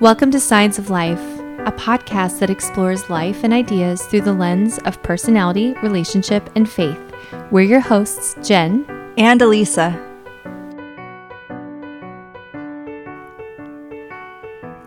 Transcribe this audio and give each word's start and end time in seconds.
Welcome 0.00 0.32
to 0.32 0.40
Science 0.40 0.80
of 0.80 0.90
Life, 0.90 1.22
a 1.60 1.70
podcast 1.70 2.40
that 2.40 2.50
explores 2.50 3.08
life 3.08 3.44
and 3.44 3.52
ideas 3.52 4.02
through 4.02 4.22
the 4.22 4.32
lens 4.32 4.78
of 4.78 5.00
personality, 5.04 5.72
relationship, 5.84 6.50
and 6.56 6.68
faith. 6.68 7.00
We're 7.52 7.62
your 7.62 7.78
hosts, 7.78 8.34
Jenn 8.42 8.84
and 9.16 9.40
Elisa. 9.40 9.92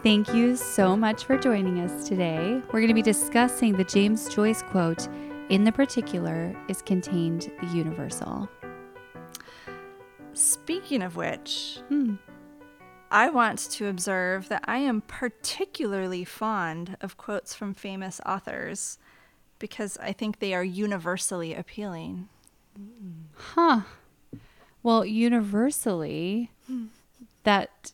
Thank 0.03 0.33
you 0.33 0.57
so 0.57 0.97
much 0.97 1.23
for 1.23 1.37
joining 1.37 1.79
us 1.79 2.05
today. 2.05 2.61
We're 2.73 2.81
going 2.81 2.89
to 2.89 2.93
be 2.93 3.01
discussing 3.01 3.77
the 3.77 3.85
James 3.85 4.27
Joyce 4.35 4.61
quote 4.61 5.07
In 5.47 5.63
the 5.63 5.71
particular 5.71 6.53
is 6.67 6.81
contained 6.81 7.49
the 7.61 7.67
universal. 7.67 8.49
Speaking 10.33 11.01
of 11.01 11.15
which, 11.15 11.79
hmm. 11.87 12.15
I 13.09 13.29
want 13.29 13.59
to 13.71 13.87
observe 13.87 14.49
that 14.49 14.63
I 14.65 14.77
am 14.77 15.01
particularly 15.01 16.25
fond 16.25 16.97
of 17.01 17.17
quotes 17.17 17.53
from 17.53 17.73
famous 17.73 18.19
authors 18.25 18.97
because 19.59 19.97
I 19.97 20.11
think 20.11 20.39
they 20.39 20.53
are 20.53 20.63
universally 20.63 21.53
appealing. 21.53 22.27
Huh. 23.33 23.81
Well, 24.83 25.05
universally, 25.05 26.51
that. 27.43 27.91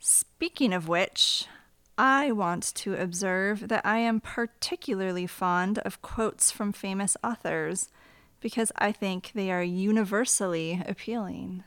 Speaking 0.00 0.72
of 0.72 0.88
which, 0.88 1.46
I 1.96 2.32
want 2.32 2.64
to 2.76 2.94
observe 2.94 3.68
that 3.68 3.86
I 3.86 3.98
am 3.98 4.20
particularly 4.20 5.26
fond 5.26 5.78
of 5.78 6.02
quotes 6.02 6.50
from 6.50 6.72
famous 6.72 7.16
authors 7.22 7.88
because 8.42 8.72
I 8.76 8.92
think 8.92 9.30
they 9.34 9.50
are 9.50 9.62
universally 9.62 10.82
appealing. 10.86 11.64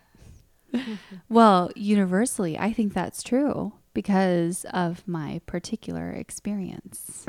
well, 1.29 1.71
universally, 1.75 2.57
I 2.57 2.73
think 2.73 2.93
that's 2.93 3.23
true 3.23 3.73
because 3.93 4.65
of 4.71 5.07
my 5.07 5.41
particular 5.45 6.11
experience. 6.11 7.25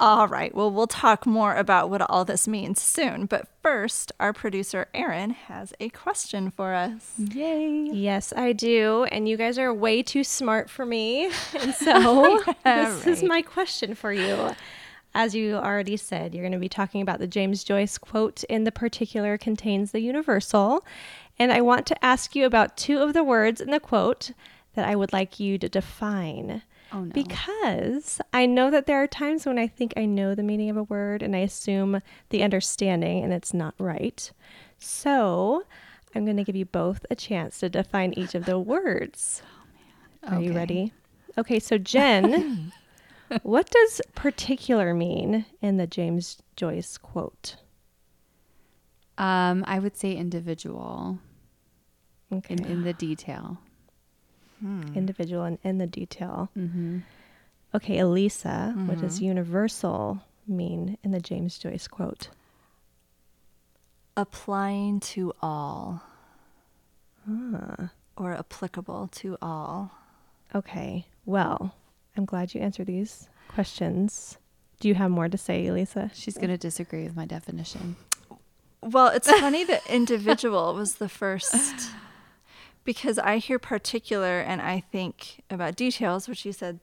All 0.00 0.28
right, 0.28 0.54
well, 0.54 0.70
we'll 0.70 0.86
talk 0.86 1.26
more 1.26 1.56
about 1.56 1.90
what 1.90 2.08
all 2.08 2.24
this 2.24 2.46
means 2.46 2.80
soon. 2.80 3.26
But 3.26 3.48
first, 3.62 4.12
our 4.20 4.32
producer, 4.32 4.86
Erin, 4.94 5.30
has 5.30 5.74
a 5.80 5.88
question 5.88 6.52
for 6.52 6.72
us. 6.72 7.14
Yay. 7.18 7.90
Yes, 7.92 8.32
I 8.36 8.52
do. 8.52 9.08
And 9.10 9.28
you 9.28 9.36
guys 9.36 9.58
are 9.58 9.74
way 9.74 10.04
too 10.04 10.22
smart 10.22 10.70
for 10.70 10.86
me. 10.86 11.30
And 11.60 11.74
so, 11.74 12.42
this 12.46 12.56
right. 12.64 13.06
is 13.06 13.22
my 13.24 13.42
question 13.42 13.96
for 13.96 14.12
you. 14.12 14.54
As 15.18 15.34
you 15.34 15.56
already 15.56 15.96
said, 15.96 16.32
you're 16.32 16.44
going 16.44 16.52
to 16.52 16.60
be 16.60 16.68
talking 16.68 17.02
about 17.02 17.18
the 17.18 17.26
James 17.26 17.64
Joyce 17.64 17.98
quote 17.98 18.44
in 18.44 18.62
the 18.62 18.70
particular 18.70 19.36
contains 19.36 19.90
the 19.90 19.98
universal. 19.98 20.86
And 21.40 21.50
I 21.52 21.60
want 21.60 21.86
to 21.86 22.04
ask 22.04 22.36
you 22.36 22.46
about 22.46 22.76
two 22.76 22.98
of 23.02 23.14
the 23.14 23.24
words 23.24 23.60
in 23.60 23.72
the 23.72 23.80
quote 23.80 24.30
that 24.74 24.86
I 24.86 24.94
would 24.94 25.12
like 25.12 25.40
you 25.40 25.58
to 25.58 25.68
define. 25.68 26.62
Oh, 26.92 27.00
no. 27.00 27.10
Because 27.10 28.20
I 28.32 28.46
know 28.46 28.70
that 28.70 28.86
there 28.86 29.02
are 29.02 29.08
times 29.08 29.44
when 29.44 29.58
I 29.58 29.66
think 29.66 29.92
I 29.96 30.04
know 30.04 30.36
the 30.36 30.44
meaning 30.44 30.70
of 30.70 30.76
a 30.76 30.84
word 30.84 31.24
and 31.24 31.34
I 31.34 31.40
assume 31.40 32.00
the 32.28 32.44
understanding 32.44 33.24
and 33.24 33.32
it's 33.32 33.52
not 33.52 33.74
right. 33.76 34.30
So 34.78 35.64
I'm 36.14 36.26
going 36.26 36.36
to 36.36 36.44
give 36.44 36.54
you 36.54 36.64
both 36.64 37.04
a 37.10 37.16
chance 37.16 37.58
to 37.58 37.68
define 37.68 38.12
each 38.12 38.36
of 38.36 38.44
the 38.44 38.60
words. 38.60 39.42
Oh, 40.22 40.28
are 40.28 40.34
okay. 40.36 40.46
you 40.46 40.52
ready? 40.52 40.92
Okay, 41.36 41.58
so 41.58 41.76
Jenn, 41.76 42.72
what 43.42 43.70
does 43.70 44.00
particular 44.14 44.94
mean 44.94 45.44
in 45.60 45.76
the 45.76 45.86
James 45.86 46.38
Joyce 46.56 46.98
quote? 46.98 47.56
Um, 49.16 49.64
I 49.66 49.78
would 49.78 49.96
say 49.96 50.14
individual. 50.14 51.18
Okay. 52.32 52.54
In, 52.54 52.64
in 52.64 52.84
the 52.84 52.92
detail. 52.92 53.58
Hmm. 54.60 54.82
Individual 54.94 55.44
and 55.44 55.58
in 55.62 55.78
the 55.78 55.86
detail. 55.86 56.50
Mm-hmm. 56.56 56.98
Okay, 57.74 57.98
Elisa, 57.98 58.72
mm-hmm. 58.74 58.86
what 58.86 59.00
does 59.00 59.16
mm-hmm. 59.16 59.26
universal 59.26 60.22
mean 60.46 60.96
in 61.04 61.10
the 61.10 61.20
James 61.20 61.58
Joyce 61.58 61.86
quote? 61.86 62.28
Applying 64.16 65.00
to 65.00 65.32
all. 65.40 66.02
Ah. 67.28 67.90
Or 68.16 68.32
applicable 68.32 69.08
to 69.12 69.36
all. 69.40 69.92
Okay, 70.54 71.06
well, 71.24 71.74
I'm 72.18 72.24
glad 72.24 72.52
you 72.52 72.60
answered 72.60 72.86
these 72.86 73.28
questions. 73.48 74.38
Do 74.80 74.88
you 74.88 74.94
have 74.94 75.10
more 75.10 75.28
to 75.28 75.38
say, 75.38 75.66
Elisa? 75.66 76.10
She's 76.12 76.36
going 76.36 76.48
to 76.50 76.58
disagree 76.58 77.04
with 77.04 77.16
my 77.16 77.24
definition. 77.24 77.96
Well, 78.82 79.08
it's 79.08 79.30
funny 79.30 79.64
that 79.64 79.86
individual 79.88 80.74
was 80.74 80.96
the 80.96 81.08
first 81.08 81.90
because 82.84 83.18
I 83.18 83.38
hear 83.38 83.58
particular 83.58 84.40
and 84.40 84.60
I 84.60 84.80
think 84.92 85.42
about 85.50 85.76
details, 85.76 86.28
which 86.28 86.44
you 86.44 86.52
said 86.52 86.80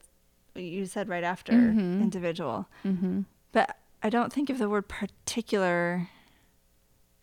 you 0.56 0.86
said 0.86 1.10
right 1.10 1.24
after 1.24 1.52
mm-hmm. 1.52 2.02
individual. 2.02 2.68
Mm-hmm. 2.86 3.22
But 3.52 3.78
I 4.02 4.10
don't 4.10 4.32
think 4.32 4.50
of 4.50 4.58
the 4.58 4.70
word 4.70 4.88
particular 4.88 6.10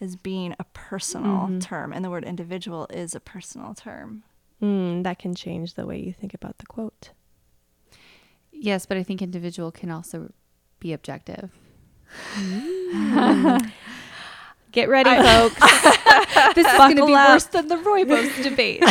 as 0.01 0.17
being 0.17 0.55
a 0.59 0.65
personal 0.75 1.47
mm-hmm. 1.47 1.59
term, 1.61 1.93
and 1.93 2.05
the 2.05 2.11
word 2.11 2.25
individual 2.25 2.87
is 2.91 3.15
a 3.15 3.21
personal 3.21 3.72
term. 3.72 4.25
Mm, 4.61 5.03
that 5.05 5.19
can 5.19 5.34
change 5.34 5.75
the 5.75 5.87
way 5.87 5.99
you 5.99 6.12
think 6.12 6.34
about 6.34 6.59
the 6.59 6.67
quote. 6.67 7.11
Yes, 8.62 8.87
but 8.87 8.97
I 8.97 9.03
think 9.03 9.21
individual 9.21 9.73
can 9.73 9.91
also 9.91 10.33
be 10.78 10.93
objective. 10.93 11.50
Get 14.71 14.89
ready, 14.89 15.11
I, 15.11 15.23
folks. 15.50 16.55
this 16.55 16.69
is 16.69 16.78
going 16.78 16.97
to 16.97 17.06
be 17.06 17.12
up. 17.12 17.31
worse 17.31 17.47
than 17.47 17.67
the 17.67 17.75
Rooibos 17.75 18.41
debate. 18.45 18.84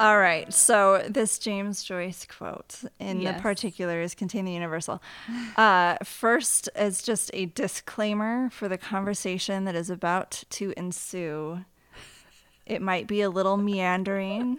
All 0.00 0.18
right. 0.18 0.52
So 0.52 1.06
this 1.08 1.38
James 1.38 1.84
Joyce 1.84 2.26
quote 2.26 2.82
in 2.98 3.20
yes. 3.20 3.36
the 3.36 3.40
particular 3.40 4.00
is 4.00 4.16
contain 4.16 4.44
the 4.46 4.52
universal. 4.52 5.00
Uh, 5.56 5.98
first, 6.02 6.68
as 6.74 7.02
just 7.02 7.30
a 7.34 7.46
disclaimer 7.46 8.50
for 8.50 8.68
the 8.68 8.78
conversation 8.78 9.64
that 9.66 9.76
is 9.76 9.90
about 9.90 10.42
to 10.50 10.74
ensue. 10.76 11.64
It 12.66 12.82
might 12.82 13.06
be 13.06 13.20
a 13.20 13.30
little 13.30 13.56
meandering. 13.56 14.58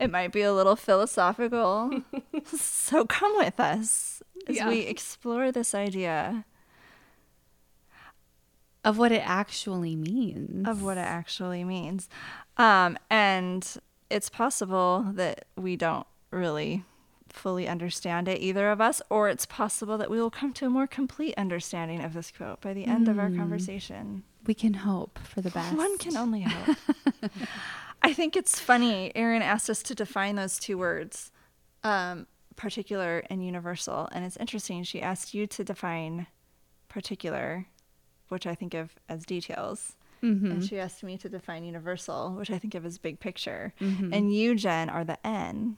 It 0.00 0.10
might 0.10 0.32
be 0.32 0.42
a 0.42 0.52
little 0.52 0.76
philosophical. 0.76 2.02
so 2.46 3.04
come 3.04 3.36
with 3.36 3.60
us 3.60 4.22
as 4.48 4.56
yeah. 4.56 4.68
we 4.68 4.80
explore 4.80 5.52
this 5.52 5.74
idea 5.74 6.44
of 8.84 8.98
what 8.98 9.12
it 9.12 9.22
actually 9.24 9.94
means. 9.94 10.66
Of 10.66 10.82
what 10.82 10.96
it 10.96 11.06
actually 11.06 11.64
means. 11.64 12.08
Um, 12.56 12.98
and 13.10 13.66
it's 14.08 14.30
possible 14.30 15.06
that 15.12 15.44
we 15.56 15.76
don't 15.76 16.06
really 16.30 16.84
fully 17.28 17.68
understand 17.68 18.26
it, 18.26 18.40
either 18.40 18.70
of 18.70 18.80
us, 18.80 19.00
or 19.08 19.28
it's 19.28 19.46
possible 19.46 19.98
that 19.98 20.10
we 20.10 20.20
will 20.20 20.30
come 20.30 20.52
to 20.54 20.66
a 20.66 20.70
more 20.70 20.86
complete 20.86 21.34
understanding 21.36 22.02
of 22.02 22.14
this 22.14 22.32
quote 22.34 22.60
by 22.60 22.72
the 22.72 22.86
end 22.86 23.06
mm. 23.06 23.10
of 23.10 23.18
our 23.18 23.28
hmm. 23.28 23.38
conversation. 23.38 24.24
We 24.46 24.54
can 24.54 24.74
hope 24.74 25.18
for 25.22 25.40
the 25.40 25.50
best. 25.50 25.76
One 25.76 25.96
can 25.98 26.16
only 26.16 26.42
hope. 26.42 26.76
I 28.02 28.12
think 28.12 28.36
it's 28.36 28.58
funny. 28.58 29.12
Erin 29.14 29.42
asked 29.42 29.68
us 29.68 29.82
to 29.84 29.94
define 29.94 30.36
those 30.36 30.58
two 30.58 30.78
words, 30.78 31.30
um, 31.84 32.26
particular 32.56 33.24
and 33.30 33.44
universal. 33.44 34.08
And 34.12 34.24
it's 34.24 34.36
interesting. 34.36 34.82
She 34.82 35.02
asked 35.02 35.34
you 35.34 35.46
to 35.48 35.64
define 35.64 36.26
particular 36.88 37.66
which 38.30 38.46
I 38.46 38.54
think 38.54 38.74
of 38.74 38.94
as 39.08 39.26
details. 39.26 39.96
Mm-hmm. 40.22 40.50
And 40.50 40.64
she 40.64 40.78
asked 40.78 41.02
me 41.02 41.18
to 41.18 41.28
define 41.28 41.64
universal, 41.64 42.32
which 42.32 42.50
I 42.50 42.58
think 42.58 42.74
of 42.74 42.86
as 42.86 42.98
big 42.98 43.20
picture. 43.20 43.74
Mm-hmm. 43.80 44.12
And 44.12 44.34
you, 44.34 44.54
Jenn, 44.54 44.88
are 44.88 45.04
the 45.04 45.24
N, 45.26 45.76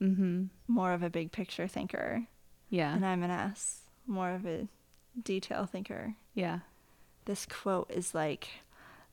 mm-hmm. 0.00 0.44
more 0.68 0.92
of 0.92 1.02
a 1.02 1.10
big 1.10 1.32
picture 1.32 1.66
thinker. 1.66 2.26
Yeah. 2.70 2.94
And 2.94 3.04
I'm 3.06 3.22
an 3.22 3.30
S, 3.30 3.82
more 4.06 4.30
of 4.30 4.46
a 4.46 4.68
detail 5.22 5.66
thinker. 5.66 6.14
Yeah. 6.34 6.60
This 7.24 7.46
quote 7.46 7.90
is 7.90 8.14
like 8.14 8.48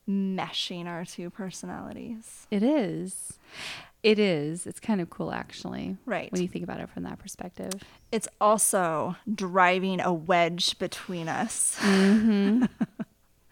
meshing 0.10 0.86
our 0.88 1.06
two 1.06 1.30
personalities. 1.30 2.48
It 2.52 2.64
is. 2.64 3.38
It 4.04 4.18
is. 4.18 4.66
It's 4.66 4.80
kind 4.80 5.00
of 5.00 5.10
cool, 5.10 5.32
actually. 5.32 5.98
Right. 6.06 6.32
When 6.32 6.42
you 6.42 6.48
think 6.48 6.64
about 6.64 6.80
it 6.80 6.90
from 6.90 7.04
that 7.04 7.20
perspective. 7.20 7.72
It's 8.12 8.28
also 8.40 9.16
driving 9.34 10.02
a 10.02 10.12
wedge 10.12 10.78
between 10.80 11.30
us. 11.30 11.78
Mm-hmm. 11.80 12.64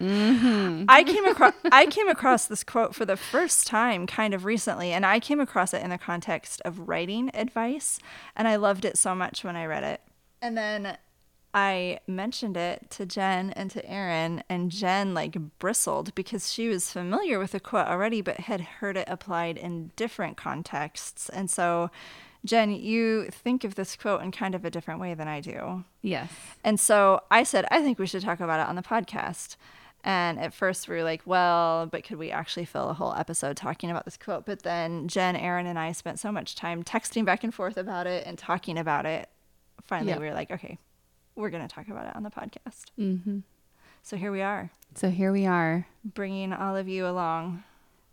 mm-hmm. 0.02 0.86
I 0.88 1.04
came 1.04 1.26
across 1.26 1.54
I 1.72 1.86
came 1.86 2.08
across 2.08 2.48
this 2.48 2.64
quote 2.64 2.96
for 2.96 3.06
the 3.06 3.18
first 3.18 3.68
time 3.68 4.08
kind 4.08 4.34
of 4.34 4.44
recently, 4.44 4.92
and 4.92 5.06
I 5.06 5.20
came 5.20 5.40
across 5.40 5.74
it 5.74 5.84
in 5.84 5.92
the 5.92 5.98
context 6.00 6.62
of 6.66 6.88
writing 6.88 7.30
advice, 7.36 8.00
and 8.36 8.48
I 8.48 8.56
loved 8.56 8.86
it 8.86 8.98
so 8.98 9.14
much 9.14 9.44
when 9.44 9.56
I 9.56 9.66
read 9.66 9.84
it. 9.84 10.02
And 10.42 10.58
then 10.58 10.98
I 11.54 12.00
mentioned 12.06 12.58
it 12.58 12.90
to 12.92 13.06
Jenn 13.06 13.52
and 13.52 13.72
to 13.72 13.84
Erin, 13.90 14.44
and 14.50 14.70
Jenn 14.70 15.14
like 15.14 15.36
bristled 15.58 16.14
because 16.14 16.52
she 16.52 16.68
was 16.68 16.92
familiar 16.92 17.40
with 17.40 17.52
the 17.52 17.60
quote 17.60 17.88
already, 17.88 18.22
but 18.22 18.42
had 18.42 18.62
heard 18.62 18.98
it 18.98 19.08
applied 19.10 19.58
in 19.58 19.92
different 19.96 20.38
contexts. 20.38 21.28
And 21.30 21.50
so, 21.50 21.90
Jenn, 22.46 22.72
you 22.72 23.26
think 23.32 23.64
of 23.64 23.76
this 23.76 23.96
quote 23.96 24.22
in 24.22 24.32
kind 24.32 24.54
of 24.54 24.64
a 24.64 24.70
different 24.70 25.00
way 25.00 25.14
than 25.16 25.28
I 25.28 25.42
do. 25.42 25.84
Yes. 26.02 26.32
And 26.64 26.80
so 26.80 27.22
I 27.32 27.44
said, 27.44 27.66
I 27.72 27.82
think 27.82 27.98
we 27.98 28.06
should 28.08 28.22
talk 28.22 28.40
about 28.40 28.60
it 28.60 28.70
on 28.70 28.76
the 28.76 28.82
podcast. 28.84 29.56
And 30.04 30.40
at 30.40 30.54
first 30.54 30.88
we 30.88 30.96
were 30.96 31.04
like, 31.04 31.24
well, 31.26 31.86
but 31.88 32.06
could 32.06 32.18
we 32.18 32.32
actually 32.32 32.64
fill 32.66 32.90
a 32.90 32.94
whole 32.94 33.14
episode 33.16 33.58
talking 33.58 33.90
about 33.92 34.06
this 34.06 34.16
quote? 34.18 34.46
But 34.46 34.64
then 34.64 35.08
Jenn, 35.10 35.36
Erin, 35.36 35.66
and 35.66 35.78
I 35.78 35.92
spent 35.92 36.20
so 36.20 36.32
much 36.32 36.56
time 36.56 36.84
texting 36.84 37.26
back 37.26 37.44
and 37.44 37.54
forth 37.54 37.76
about 37.76 38.08
it 38.08 38.26
and 38.26 38.38
talking 38.38 38.78
about 38.78 39.06
it. 39.06 39.28
Finally, 39.84 40.12
Yeah. 40.12 40.20
we 40.20 40.28
were 40.28 40.34
like, 40.34 40.52
okay, 40.52 40.78
we're 41.40 41.50
going 41.50 41.68
to 41.68 41.74
talk 41.74 41.88
about 41.88 42.06
it 42.08 42.16
on 42.16 42.24
the 42.24 42.30
podcast. 42.30 42.86
Mm-hmm. 43.00 43.40
So 44.04 44.18
here 44.18 44.32
we 44.32 44.42
are, 44.42 44.72
So 44.96 45.10
here 45.10 45.32
we 45.32 45.46
are, 45.46 45.88
bringing 46.04 46.54
all 46.54 46.76
of 46.76 46.88
you 46.88 47.06
along. 47.08 47.64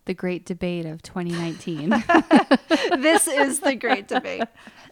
the 0.04 0.14
great 0.14 0.44
debate 0.44 0.84
of 0.86 1.02
2019. 1.02 1.90
this 3.00 3.26
is 3.26 3.60
the 3.60 3.74
great 3.74 4.06
debate 4.08 4.44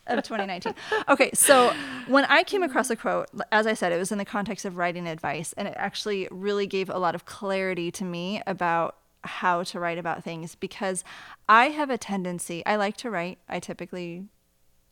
of 0.07 0.23
2019. 0.25 0.75
Okay, 1.09 1.31
so 1.35 1.73
when 2.09 2.25
I 2.27 2.43
came 2.43 2.63
across 2.63 2.91
a 2.91 2.97
quote, 2.97 3.29
as 3.53 3.67
I 3.67 3.75
said, 3.75 3.93
it 3.93 3.99
was 3.99 4.11
in 4.13 4.19
the 4.19 4.25
context 4.25 4.65
of 4.65 4.77
writing 4.77 5.07
advice, 5.07 5.53
and 5.57 5.69
it 5.69 5.75
actually 5.77 6.27
really 6.31 6.67
gave 6.67 6.89
a 6.91 6.99
lot 6.99 7.15
of 7.15 7.25
clarity 7.27 7.91
to 7.93 8.05
me 8.05 8.43
about 8.47 8.97
how 9.23 9.63
to 9.63 9.81
write 9.81 9.99
about 9.99 10.23
things 10.23 10.55
because 10.55 11.03
I 11.49 11.67
have 11.67 11.91
a 11.91 11.97
tendency, 11.99 12.65
I 12.67 12.77
like 12.77 12.97
to 12.99 13.11
write. 13.11 13.39
I 13.49 13.59
typically, 13.61 14.27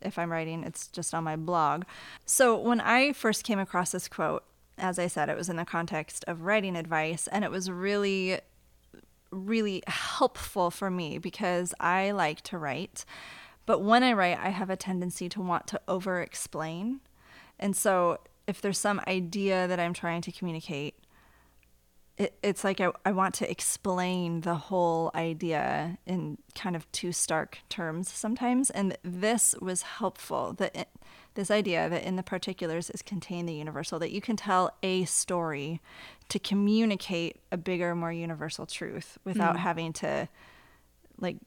if 0.05 0.19
I'm 0.19 0.31
writing, 0.31 0.65
it's 0.65 0.89
just 0.89 1.15
on 1.15 1.25
my 1.25 1.37
blog. 1.37 1.85
So 2.27 2.59
when 2.59 2.81
I 2.81 3.13
first 3.13 3.45
came 3.45 3.59
across 3.59 3.93
this 3.93 4.09
quote, 4.09 4.45
as 4.79 4.99
I 4.99 5.07
said, 5.07 5.29
it 5.29 5.37
was 5.37 5.49
in 5.49 5.57
the 5.57 5.65
context 5.65 6.25
of 6.27 6.43
writing 6.43 6.77
advice, 6.77 7.27
and 7.29 7.45
it 7.45 7.51
was 7.51 7.71
really 7.71 8.41
really 9.33 9.83
helpful 9.87 10.71
for 10.71 10.91
me 10.91 11.19
because 11.19 11.75
I 11.81 12.11
like 12.11 12.43
to 12.43 12.59
write. 12.59 13.05
But 13.65 13.81
when 13.81 14.03
I 14.03 14.13
write, 14.13 14.39
I 14.39 14.51
have 14.51 14.71
a 14.71 14.77
tendency 14.77 15.29
to 15.31 15.41
want 15.41 15.67
to 15.69 15.81
over 15.89 16.21
explain. 16.21 17.01
And 17.59 17.75
so 17.75 18.19
if 18.47 18.61
there's 18.61 18.79
some 18.79 19.01
idea 19.07 19.67
that 19.67 19.81
I'm 19.81 19.95
trying 19.95 20.21
to 20.23 20.33
communicate, 20.33 20.95
it, 22.23 22.39
it's 22.43 22.63
like 22.63 22.81
I, 22.81 22.91
I 23.05 23.11
want 23.11 23.35
to 23.37 23.51
explain 23.51 24.43
the 24.43 24.55
whole 24.55 25.11
idea 25.15 25.99
in 26.07 26.39
kind 26.55 26.77
of 26.77 26.91
two 26.93 27.11
stark 27.11 27.59
terms 27.69 28.09
sometimes. 28.09 28.71
And 28.71 28.97
this 29.03 29.57
was 29.61 29.83
helpful 29.83 30.53
that 30.55 30.89
this 31.35 31.51
idea 31.51 31.89
that 31.89 32.05
in 32.05 32.15
the 32.15 32.23
particulars 32.23 32.91
is 32.91 33.03
contained 33.03 33.49
the 33.49 33.55
universal, 33.55 33.99
that 33.99 34.13
you 34.13 34.21
can 34.21 34.37
tell 34.37 34.71
a 34.85 35.05
story 35.05 35.81
to 36.29 36.39
communicate 36.39 37.41
a 37.51 37.57
bigger, 37.57 37.95
more 37.95 38.13
universal 38.13 38.67
truth 38.67 39.19
without 39.25 39.57
mm. 39.57 39.61
having 39.61 39.93
to 39.95 40.29
like 41.19 41.39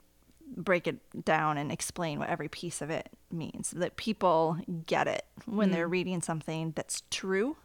break 0.58 0.88
it 0.88 0.98
down 1.24 1.58
and 1.58 1.72
explain 1.72 2.20
what 2.20 2.30
every 2.30 2.50
piece 2.50 2.82
of 2.82 2.90
it 2.90 3.10
means. 3.32 3.72
That 3.72 3.96
people 3.96 4.58
get 4.86 5.08
it 5.08 5.24
when 5.46 5.72
they're 5.72 5.88
mm. 5.88 5.92
reading 5.92 6.22
something 6.22 6.74
that's 6.76 7.04
true 7.10 7.56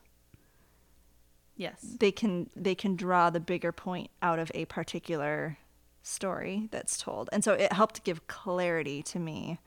yes. 1.60 1.96
they 2.00 2.10
can 2.12 2.48
they 2.56 2.74
can 2.74 2.96
draw 2.96 3.30
the 3.30 3.40
bigger 3.40 3.72
point 3.72 4.10
out 4.20 4.38
of 4.38 4.50
a 4.54 4.64
particular 4.64 5.58
story 6.02 6.68
that's 6.72 6.96
told 6.98 7.28
and 7.32 7.44
so 7.44 7.52
it 7.52 7.72
helped 7.72 8.02
give 8.04 8.26
clarity 8.26 9.02
to 9.02 9.18
me 9.18 9.58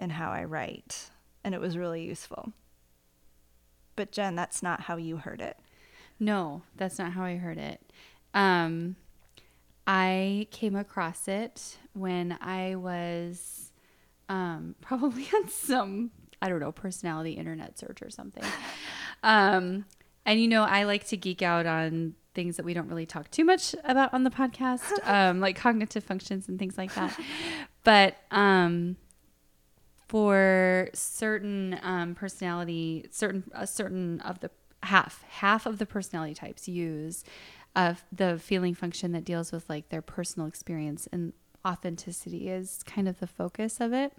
in 0.00 0.10
how 0.10 0.30
i 0.30 0.42
write 0.44 1.10
and 1.44 1.54
it 1.54 1.60
was 1.60 1.76
really 1.76 2.02
useful 2.02 2.52
but 3.96 4.12
jenn 4.12 4.34
that's 4.36 4.62
not 4.62 4.82
how 4.82 4.96
you 4.96 5.16
heard 5.18 5.40
it 5.42 5.56
No, 6.20 6.62
that's 6.76 6.98
not 6.98 7.12
how 7.12 7.22
I 7.22 7.36
heard 7.36 7.58
it. 7.58 7.80
Um, 8.34 8.96
I 9.86 10.48
came 10.50 10.74
across 10.74 11.28
it 11.28 11.78
when 11.92 12.36
I 12.40 12.74
was 12.74 13.70
um, 14.28 14.74
probably 14.80 15.28
on 15.34 15.48
some, 15.48 16.10
I 16.42 16.48
don't 16.48 16.60
know, 16.60 16.72
personality 16.72 17.32
internet 17.32 17.78
search 17.78 18.02
or 18.02 18.10
something. 18.10 18.44
Um, 19.24 19.84
and, 20.28 20.38
you 20.40 20.46
know, 20.46 20.62
I 20.62 20.84
like 20.84 21.06
to 21.08 21.16
geek 21.16 21.40
out 21.40 21.64
on 21.64 22.14
things 22.34 22.56
that 22.58 22.64
we 22.64 22.74
don't 22.74 22.86
really 22.86 23.06
talk 23.06 23.30
too 23.30 23.44
much 23.44 23.74
about 23.82 24.12
on 24.12 24.24
the 24.24 24.30
podcast, 24.30 24.92
um, 25.08 25.40
like 25.40 25.56
cognitive 25.56 26.04
functions 26.04 26.48
and 26.48 26.58
things 26.58 26.76
like 26.76 26.94
that. 26.94 27.18
But 27.82 28.18
um, 28.30 28.96
for 30.06 30.90
certain 30.92 31.80
um, 31.82 32.14
personality, 32.14 33.06
certain 33.10 33.44
a 33.54 33.66
certain 33.66 34.20
of 34.20 34.40
the 34.40 34.50
half 34.82 35.24
half 35.24 35.64
of 35.64 35.78
the 35.78 35.86
personality 35.86 36.34
types 36.34 36.68
use 36.68 37.24
uh, 37.74 37.94
the 38.12 38.38
feeling 38.38 38.74
function 38.74 39.12
that 39.12 39.24
deals 39.24 39.50
with 39.50 39.66
like 39.70 39.88
their 39.88 40.02
personal 40.02 40.46
experience 40.46 41.08
and 41.10 41.32
authenticity 41.66 42.50
is 42.50 42.82
kind 42.84 43.08
of 43.08 43.18
the 43.18 43.26
focus 43.26 43.80
of 43.80 43.94
it. 43.94 44.12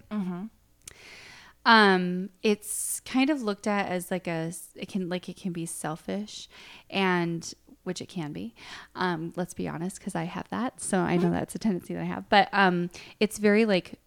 Um, 1.64 2.30
it's 2.42 3.00
kind 3.00 3.30
of 3.30 3.42
looked 3.42 3.66
at 3.66 3.86
as 3.86 4.10
like 4.10 4.26
a 4.26 4.52
it 4.74 4.88
can 4.88 5.08
like 5.08 5.28
it 5.28 5.36
can 5.36 5.52
be 5.52 5.66
selfish, 5.66 6.48
and 6.88 7.52
which 7.84 8.00
it 8.00 8.08
can 8.08 8.32
be. 8.32 8.54
Um, 8.94 9.32
let's 9.36 9.54
be 9.54 9.68
honest, 9.68 9.98
because 9.98 10.14
I 10.14 10.24
have 10.24 10.48
that, 10.50 10.80
so 10.80 10.98
I 10.98 11.16
know 11.16 11.30
that's 11.30 11.54
a 11.54 11.58
tendency 11.58 11.94
that 11.94 12.00
I 12.00 12.04
have. 12.04 12.28
But 12.28 12.48
um, 12.52 12.90
it's 13.18 13.38
very 13.38 13.64
like 13.64 13.98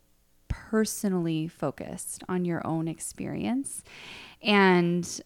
personally 0.47 1.47
focused 1.47 2.23
on 2.27 2.45
your 2.45 2.65
own 2.65 2.87
experience, 2.87 3.83
and 4.41 5.21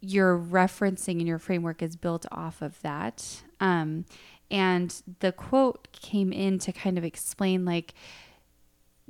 your 0.00 0.38
referencing 0.38 1.18
and 1.18 1.28
your 1.28 1.38
framework 1.38 1.82
is 1.82 1.96
built 1.96 2.26
off 2.32 2.60
of 2.62 2.80
that. 2.82 3.42
Um, 3.60 4.04
and 4.50 5.02
the 5.20 5.32
quote 5.32 5.88
came 5.92 6.32
in 6.32 6.58
to 6.58 6.72
kind 6.72 6.98
of 6.98 7.04
explain 7.04 7.64
like 7.64 7.94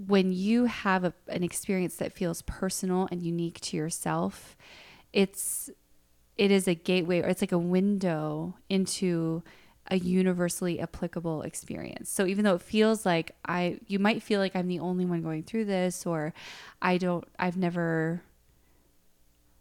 when 0.07 0.33
you 0.33 0.67
have 0.67 1.05
a, 1.05 1.13
an 1.29 1.43
experience 1.43 1.97
that 1.97 2.13
feels 2.13 2.43
personal 2.43 3.09
and 3.11 3.23
unique 3.23 3.61
to 3.61 3.77
yourself, 3.77 4.57
it's 5.13 5.71
it 6.37 6.51
is 6.51 6.67
a 6.67 6.75
gateway 6.75 7.21
or 7.21 7.29
it's 7.29 7.43
like 7.43 7.53
a 7.53 7.59
window 7.59 8.55
into 8.69 9.43
a 9.89 9.97
universally 9.97 10.81
applicable 10.81 11.43
experience. 11.43 12.09
So 12.11 12.27
even 12.27 12.45
though 12.45 12.55
it 12.55 12.63
feels 12.63 13.05
like 13.05 13.33
I 13.47 13.79
you 13.87 13.99
might 13.99 14.23
feel 14.23 14.41
like 14.41 14.57
I'm 14.57 14.69
the 14.69 14.81
only 14.81 15.05
one 15.05 15.23
going 15.23 15.43
through 15.43 15.67
this 15.67 16.07
or 16.07 16.33
I 16.81 16.99
don't 16.99 17.25
I've 17.39 17.57
never 17.57 18.23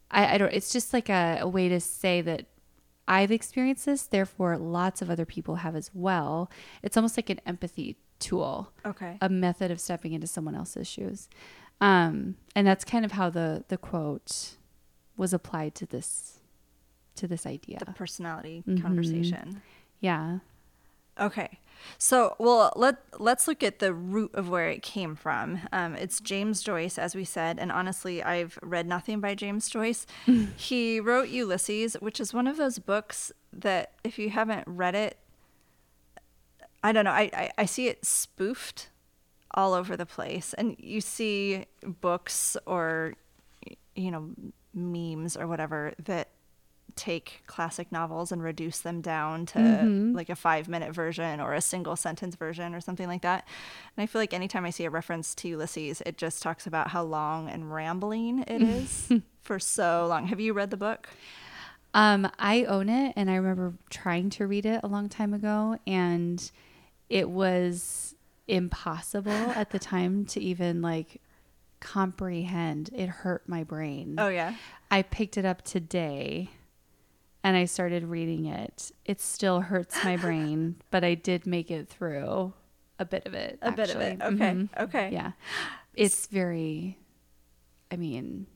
I, 0.09 0.35
I 0.35 0.37
don't 0.37 0.53
it's 0.53 0.71
just 0.71 0.93
like 0.93 1.09
a, 1.09 1.39
a 1.41 1.47
way 1.47 1.69
to 1.69 1.79
say 1.79 2.21
that 2.21 2.45
I've 3.07 3.31
experienced 3.31 3.85
this, 3.85 4.03
therefore 4.03 4.57
lots 4.57 5.01
of 5.01 5.09
other 5.09 5.25
people 5.25 5.55
have 5.55 5.75
as 5.75 5.91
well. 5.93 6.49
It's 6.83 6.95
almost 6.97 7.17
like 7.17 7.29
an 7.29 7.39
empathy 7.45 7.97
tool 8.19 8.71
okay 8.85 9.17
a 9.19 9.27
method 9.29 9.71
of 9.71 9.79
stepping 9.79 10.13
into 10.13 10.27
someone 10.27 10.53
else's 10.55 10.87
shoes. 10.87 11.27
Um, 11.81 12.35
and 12.55 12.67
that's 12.67 12.85
kind 12.85 13.03
of 13.03 13.13
how 13.13 13.29
the 13.31 13.63
the 13.67 13.77
quote 13.77 14.57
was 15.17 15.33
applied 15.33 15.73
to 15.75 15.85
this 15.87 16.39
to 17.15 17.27
this 17.27 17.45
idea. 17.45 17.79
the 17.79 17.85
personality 17.93 18.63
Mhm. 18.67 18.81
conversation 18.81 19.61
Yeah. 19.99 20.39
Okay. 21.21 21.59
So, 21.97 22.35
well, 22.39 22.73
let 22.75 22.97
let's 23.19 23.47
look 23.47 23.63
at 23.63 23.79
the 23.79 23.93
root 23.93 24.31
of 24.33 24.49
where 24.49 24.69
it 24.69 24.81
came 24.81 25.15
from. 25.15 25.59
Um, 25.71 25.95
it's 25.95 26.19
James 26.19 26.61
Joyce, 26.61 26.97
as 26.97 27.15
we 27.15 27.23
said, 27.23 27.59
and 27.59 27.71
honestly, 27.71 28.23
I've 28.23 28.57
read 28.61 28.87
nothing 28.87 29.19
by 29.19 29.35
James 29.35 29.69
Joyce. 29.69 30.05
he 30.55 30.99
wrote 30.99 31.29
Ulysses, 31.29 31.95
which 31.99 32.19
is 32.19 32.33
one 32.33 32.47
of 32.47 32.57
those 32.57 32.79
books 32.79 33.31
that, 33.53 33.93
if 34.03 34.17
you 34.17 34.29
haven't 34.29 34.67
read 34.67 34.95
it, 34.95 35.17
I 36.83 36.91
don't 36.91 37.05
know. 37.05 37.11
I, 37.11 37.29
I, 37.33 37.51
I 37.59 37.65
see 37.65 37.87
it 37.87 38.05
spoofed 38.05 38.89
all 39.53 39.73
over 39.73 39.97
the 39.97 40.05
place, 40.05 40.53
and 40.53 40.75
you 40.79 41.01
see 41.01 41.65
books 41.83 42.57
or 42.65 43.15
you 43.95 44.11
know 44.11 44.31
memes 44.73 45.35
or 45.35 45.47
whatever 45.47 45.93
that 46.03 46.29
take 46.95 47.43
classic 47.47 47.91
novels 47.91 48.31
and 48.31 48.43
reduce 48.43 48.79
them 48.79 49.01
down 49.01 49.45
to 49.47 49.59
like 50.15 50.29
a 50.29 50.35
five 50.35 50.67
minute 50.67 50.93
version 50.93 51.39
or 51.39 51.53
a 51.53 51.61
single 51.61 51.95
sentence 51.95 52.35
version 52.35 52.75
or 52.75 52.81
something 52.81 53.07
like 53.07 53.21
that. 53.21 53.47
And 53.95 54.03
I 54.03 54.05
feel 54.05 54.21
like 54.21 54.33
anytime 54.33 54.65
I 54.65 54.69
see 54.69 54.85
a 54.85 54.89
reference 54.89 55.33
to 55.35 55.47
Ulysses, 55.47 56.01
it 56.05 56.17
just 56.17 56.41
talks 56.41 56.67
about 56.67 56.89
how 56.89 57.03
long 57.03 57.49
and 57.49 57.73
rambling 57.73 58.39
it 58.47 58.61
is 58.61 59.11
for 59.41 59.59
so 59.59 60.07
long. 60.09 60.27
Have 60.27 60.39
you 60.39 60.53
read 60.53 60.69
the 60.69 60.77
book? 60.77 61.09
Um, 61.93 62.29
I 62.39 62.63
own 62.65 62.87
it, 62.87 63.13
and 63.17 63.29
I 63.29 63.35
remember 63.35 63.73
trying 63.89 64.29
to 64.31 64.47
read 64.47 64.65
it 64.65 64.79
a 64.83 64.87
long 64.87 65.09
time 65.09 65.33
ago, 65.33 65.77
and 65.85 66.51
it 67.09 67.29
was 67.29 68.15
impossible 68.47 69.31
at 69.31 69.71
the 69.71 69.79
time 69.79 70.25
to 70.27 70.39
even 70.41 70.81
like 70.81 71.21
comprehend. 71.81 72.89
It 72.93 73.09
hurt 73.09 73.47
my 73.47 73.63
brain. 73.63 74.15
Oh, 74.17 74.29
yeah. 74.29 74.55
I 74.89 75.01
picked 75.01 75.37
it 75.37 75.45
up 75.45 75.63
today 75.63 76.49
and 77.43 77.57
I 77.57 77.65
started 77.65 78.05
reading 78.05 78.45
it. 78.45 78.91
It 79.05 79.19
still 79.19 79.61
hurts 79.61 80.03
my 80.03 80.17
brain, 80.17 80.75
but 80.91 81.03
I 81.03 81.15
did 81.15 81.45
make 81.45 81.71
it 81.71 81.87
through 81.89 82.53
a 82.99 83.05
bit 83.05 83.25
of 83.25 83.33
it. 83.33 83.59
A 83.61 83.71
bit 83.71 83.89
of 83.89 84.01
it. 84.01 84.19
actually. 84.21 84.35
Okay. 84.35 84.51
Mhm. 84.51 84.69
Okay. 84.79 85.09
Yeah. 85.11 85.31
It's 85.95 86.27
very, 86.27 86.97
I 87.91 87.95
mean, 87.97 88.47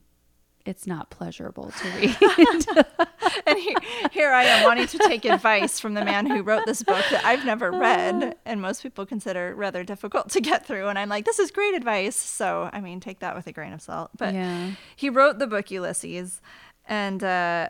it's 0.64 0.86
not 0.86 1.10
pleasurable 1.10 1.70
to 1.70 1.88
read. 1.90 2.96
And 3.46 3.58
here, 3.58 3.76
here 4.10 4.32
I 4.32 4.44
am 4.44 4.64
wanting 4.64 4.86
to 4.88 4.98
take 4.98 5.24
advice 5.24 5.78
from 5.78 5.94
the 5.94 6.04
man 6.04 6.26
who 6.26 6.42
wrote 6.42 6.66
this 6.66 6.82
book 6.82 7.04
that 7.10 7.24
I've 7.24 7.44
never 7.44 7.70
read 7.70 8.36
and 8.44 8.60
most 8.60 8.82
people 8.82 9.06
consider 9.06 9.54
rather 9.54 9.84
difficult 9.84 10.30
to 10.30 10.40
get 10.40 10.66
through. 10.66 10.88
And 10.88 10.98
I'm 10.98 11.08
like, 11.08 11.24
this 11.24 11.38
is 11.38 11.50
great 11.52 11.74
advice. 11.74 12.16
So, 12.16 12.70
I 12.72 12.80
mean, 12.80 12.98
take 12.98 13.20
that 13.20 13.36
with 13.36 13.46
a 13.46 13.52
grain 13.52 13.72
of 13.72 13.80
salt. 13.82 14.10
But 14.18 14.34
yeah. 14.34 14.72
he 14.96 15.10
wrote 15.10 15.38
the 15.38 15.46
book 15.46 15.70
Ulysses, 15.70 16.40
and 16.88 17.22
uh, 17.22 17.68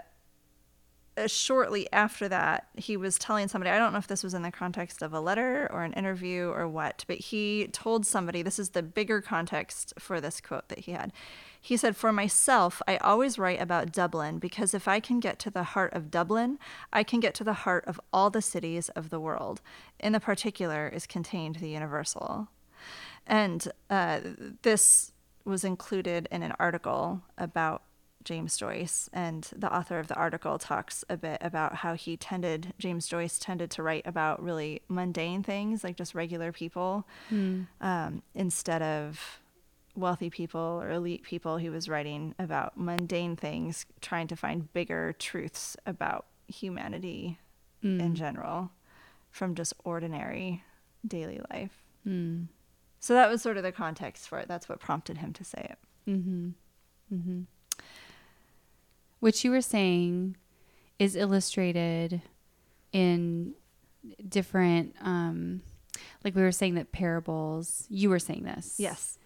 shortly 1.27 1.91
after 1.93 2.29
that, 2.29 2.69
he 2.75 2.97
was 2.97 3.19
telling 3.19 3.49
somebody, 3.49 3.71
I 3.71 3.79
don't 3.79 3.93
know 3.93 3.99
if 3.99 4.07
this 4.07 4.23
was 4.23 4.35
in 4.35 4.43
the 4.43 4.51
context 4.51 5.03
of 5.03 5.13
a 5.13 5.21
letter 5.21 5.69
or 5.73 5.83
an 5.83 5.93
interview 5.95 6.49
or 6.49 6.69
what, 6.69 7.05
but 7.09 7.17
he 7.17 7.69
told 7.69 8.05
somebody, 8.05 8.43
this 8.43 8.59
is 8.59 8.71
the 8.71 8.83
bigger 8.83 9.21
context 9.21 9.95
for 9.99 10.21
this 10.21 10.41
quote 10.41 10.69
that 10.69 10.81
he 10.81 10.93
had. 10.93 11.13
He 11.61 11.77
said, 11.77 11.97
For 11.97 12.13
myself, 12.13 12.83
I 12.87 12.99
always 12.99 13.39
write 13.39 13.61
about 13.61 13.93
Dublin 13.93 14.39
because 14.39 14.75
if 14.75 14.87
I 14.87 15.01
can 15.01 15.19
get 15.19 15.39
to 15.41 15.51
the 15.51 15.63
heart 15.63 15.95
of 15.95 16.11
Dublin, 16.11 16.59
I 16.93 17.03
can 17.03 17.19
get 17.21 17.35
to 17.35 17.45
the 17.45 17.55
heart 17.55 17.85
of 17.87 18.01
all 18.13 18.31
the 18.31 18.43
cities 18.43 18.89
of 18.91 19.11
the 19.11 19.21
world. 19.21 19.61
In 19.99 20.13
the 20.13 20.21
particular 20.21 20.89
is 20.89 21.07
contained 21.07 21.57
the 21.57 21.71
universal. 21.71 22.49
And 23.27 23.67
uh, 23.91 24.21
this 24.63 25.13
was 25.45 25.65
included 25.65 26.29
in 26.31 26.43
an 26.43 26.53
article 26.59 27.23
about 27.39 27.83
James 28.27 28.59
Joyce, 28.59 29.09
and 29.13 29.49
the 29.57 29.75
author 29.75 29.99
of 29.99 30.09
the 30.09 30.15
article 30.17 30.59
talks 30.59 31.05
a 31.09 31.17
bit 31.17 31.39
about 31.41 31.77
how 31.77 31.95
he 31.95 32.17
tended, 32.17 32.75
James 32.79 33.07
Joyce 33.07 33.39
tended 33.39 33.71
to 33.71 33.83
write 33.83 34.07
about 34.07 34.43
really 34.43 34.83
mundane 34.89 35.43
things, 35.43 35.83
like 35.85 35.97
just 35.97 36.15
regular 36.15 36.53
people, 36.53 37.07
mm. 37.31 37.67
um, 37.81 38.23
instead 38.35 38.83
of 38.83 39.41
wealthy 39.95 40.29
people 40.29 40.81
or 40.83 40.91
elite 40.91 41.23
people. 41.23 41.57
He 41.57 41.71
was 41.71 41.89
writing 41.89 42.35
about 42.39 42.77
mundane 42.77 43.37
things, 43.37 43.87
trying 44.01 44.27
to 44.27 44.37
find 44.37 44.73
bigger 44.73 45.15
truths 45.19 45.77
about 45.87 46.27
humanity 46.49 47.39
mm. 47.83 48.01
in 48.01 48.15
general 48.15 48.71
from 49.31 49.55
just 49.55 49.73
ordinary 49.85 50.65
daily 51.07 51.41
life. 51.51 51.83
Mm. 52.07 52.49
So 52.99 53.15
that 53.15 53.31
was 53.31 53.41
sort 53.41 53.57
of 53.57 53.63
the 53.63 53.73
context 53.73 54.29
for 54.29 54.39
it. 54.39 54.49
That's 54.49 54.69
what 54.69 54.81
prompted 54.81 55.19
him 55.19 55.33
to 55.35 55.45
say 55.45 55.69
it. 55.71 56.11
Mm-hmm. 56.11 56.49
Mm-hmm. 57.15 57.43
Which 59.21 59.45
you 59.45 59.51
were 59.51 59.63
saying 59.63 60.37
is 60.99 61.17
illustrated 61.17 62.23
in 62.93 63.55
different, 64.29 64.95
um, 65.03 65.63
like 66.25 66.35
we 66.35 66.43
were 66.43 66.53
saying 66.53 66.75
that 66.75 66.93
parables, 66.93 67.87
you 67.89 68.11
were 68.11 68.19
saying 68.19 68.45
this. 68.45 68.77
Yes. 68.79 69.19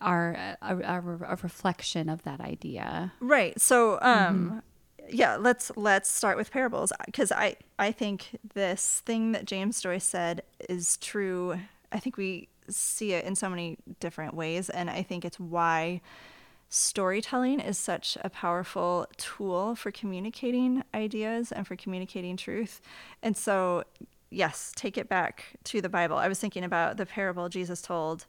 Are 0.00 0.32
a, 0.60 0.76
a, 0.76 0.76
a 0.78 1.38
reflection 1.42 2.08
of 2.08 2.22
that 2.24 2.40
idea. 2.40 3.12
Right. 3.20 3.58
So, 3.60 3.98
um, 4.02 4.62
mm-hmm. 5.00 5.08
yeah, 5.08 5.36
let's 5.36 5.72
let's 5.74 6.10
start 6.10 6.36
with 6.36 6.50
parables 6.50 6.92
because 7.06 7.32
I 7.32 7.56
I 7.78 7.92
think 7.92 8.38
this 8.54 9.00
thing 9.06 9.32
that 9.32 9.46
James 9.46 9.80
Joyce 9.80 10.04
said 10.04 10.42
is 10.68 10.98
true. 10.98 11.58
I 11.92 11.98
think 11.98 12.18
we 12.18 12.48
see 12.68 13.12
it 13.12 13.24
in 13.24 13.34
so 13.34 13.48
many 13.48 13.78
different 14.00 14.34
ways. 14.34 14.68
And 14.70 14.90
I 14.90 15.02
think 15.02 15.24
it's 15.24 15.40
why 15.40 16.00
storytelling 16.68 17.60
is 17.60 17.78
such 17.78 18.18
a 18.22 18.30
powerful 18.30 19.06
tool 19.16 19.74
for 19.74 19.90
communicating 19.90 20.82
ideas 20.94 21.52
and 21.52 21.66
for 21.66 21.76
communicating 21.76 22.36
truth. 22.36 22.80
And 23.22 23.36
so, 23.36 23.84
yes, 24.30 24.72
take 24.74 24.98
it 24.98 25.08
back 25.08 25.56
to 25.64 25.80
the 25.80 25.88
Bible. 25.88 26.16
I 26.16 26.28
was 26.28 26.38
thinking 26.38 26.64
about 26.64 26.96
the 26.96 27.06
parable 27.06 27.48
Jesus 27.48 27.80
told 27.80 28.26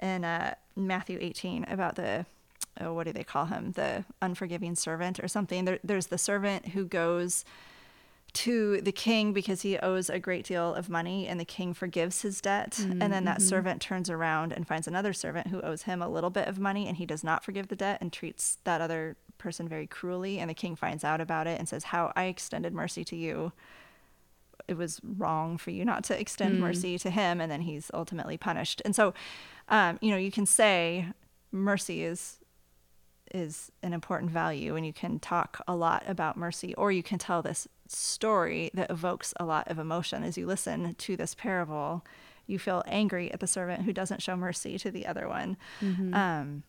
in 0.00 0.24
uh, 0.24 0.54
Matthew 0.76 1.18
18 1.20 1.64
about 1.64 1.96
the 1.96 2.26
oh, 2.80 2.92
what 2.92 3.06
do 3.06 3.12
they 3.12 3.24
call 3.24 3.46
him? 3.46 3.72
The 3.72 4.04
unforgiving 4.20 4.74
servant 4.74 5.20
or 5.22 5.28
something. 5.28 5.64
There, 5.64 5.78
there's 5.84 6.06
the 6.06 6.18
servant 6.18 6.68
who 6.68 6.86
goes 6.86 7.44
to 8.34 8.80
the 8.80 8.92
king 8.92 9.32
because 9.32 9.62
he 9.62 9.78
owes 9.78 10.08
a 10.08 10.18
great 10.18 10.46
deal 10.46 10.74
of 10.74 10.88
money 10.88 11.26
and 11.26 11.38
the 11.38 11.44
king 11.44 11.74
forgives 11.74 12.22
his 12.22 12.40
debt 12.40 12.72
mm-hmm. 12.72 13.02
and 13.02 13.12
then 13.12 13.24
that 13.24 13.38
mm-hmm. 13.38 13.48
servant 13.48 13.82
turns 13.82 14.08
around 14.08 14.52
and 14.52 14.66
finds 14.66 14.88
another 14.88 15.12
servant 15.12 15.48
who 15.48 15.60
owes 15.60 15.82
him 15.82 16.00
a 16.00 16.08
little 16.08 16.30
bit 16.30 16.48
of 16.48 16.58
money 16.58 16.86
and 16.88 16.96
he 16.96 17.04
does 17.04 17.22
not 17.22 17.44
forgive 17.44 17.68
the 17.68 17.76
debt 17.76 17.98
and 18.00 18.12
treats 18.12 18.58
that 18.64 18.80
other 18.80 19.16
person 19.36 19.68
very 19.68 19.86
cruelly 19.86 20.38
and 20.38 20.48
the 20.48 20.54
king 20.54 20.74
finds 20.74 21.04
out 21.04 21.20
about 21.20 21.46
it 21.46 21.58
and 21.58 21.68
says 21.68 21.84
how 21.84 22.10
I 22.16 22.24
extended 22.24 22.72
mercy 22.72 23.04
to 23.04 23.16
you 23.16 23.52
it 24.66 24.76
was 24.76 25.00
wrong 25.02 25.58
for 25.58 25.70
you 25.70 25.84
not 25.84 26.04
to 26.04 26.18
extend 26.18 26.56
mm. 26.56 26.60
mercy 26.60 26.98
to 26.98 27.10
him 27.10 27.40
and 27.40 27.52
then 27.52 27.62
he's 27.62 27.90
ultimately 27.92 28.38
punished 28.38 28.80
and 28.84 28.96
so 28.96 29.12
um, 29.68 29.98
you 30.00 30.10
know 30.10 30.16
you 30.16 30.30
can 30.30 30.46
say 30.46 31.06
mercy 31.50 32.02
is 32.02 32.38
is 33.34 33.72
an 33.82 33.92
important 33.92 34.30
value 34.30 34.76
and 34.76 34.86
you 34.86 34.92
can 34.92 35.18
talk 35.18 35.62
a 35.66 35.74
lot 35.74 36.02
about 36.06 36.36
mercy 36.36 36.74
or 36.74 36.92
you 36.92 37.02
can 37.02 37.18
tell 37.18 37.42
this 37.42 37.66
story 37.86 38.70
that 38.74 38.90
evokes 38.90 39.34
a 39.38 39.44
lot 39.44 39.68
of 39.68 39.78
emotion. 39.78 40.22
As 40.22 40.36
you 40.36 40.46
listen 40.46 40.94
to 40.94 41.16
this 41.16 41.34
parable 41.34 42.04
you 42.46 42.58
feel 42.58 42.82
angry 42.86 43.32
at 43.32 43.40
the 43.40 43.46
servant 43.46 43.82
who 43.82 43.92
doesn't 43.92 44.20
show 44.20 44.36
mercy 44.36 44.76
to 44.76 44.90
the 44.90 45.06
other 45.06 45.28
one. 45.28 45.56
Mm-hmm. 45.80 46.12
um, 46.12 46.62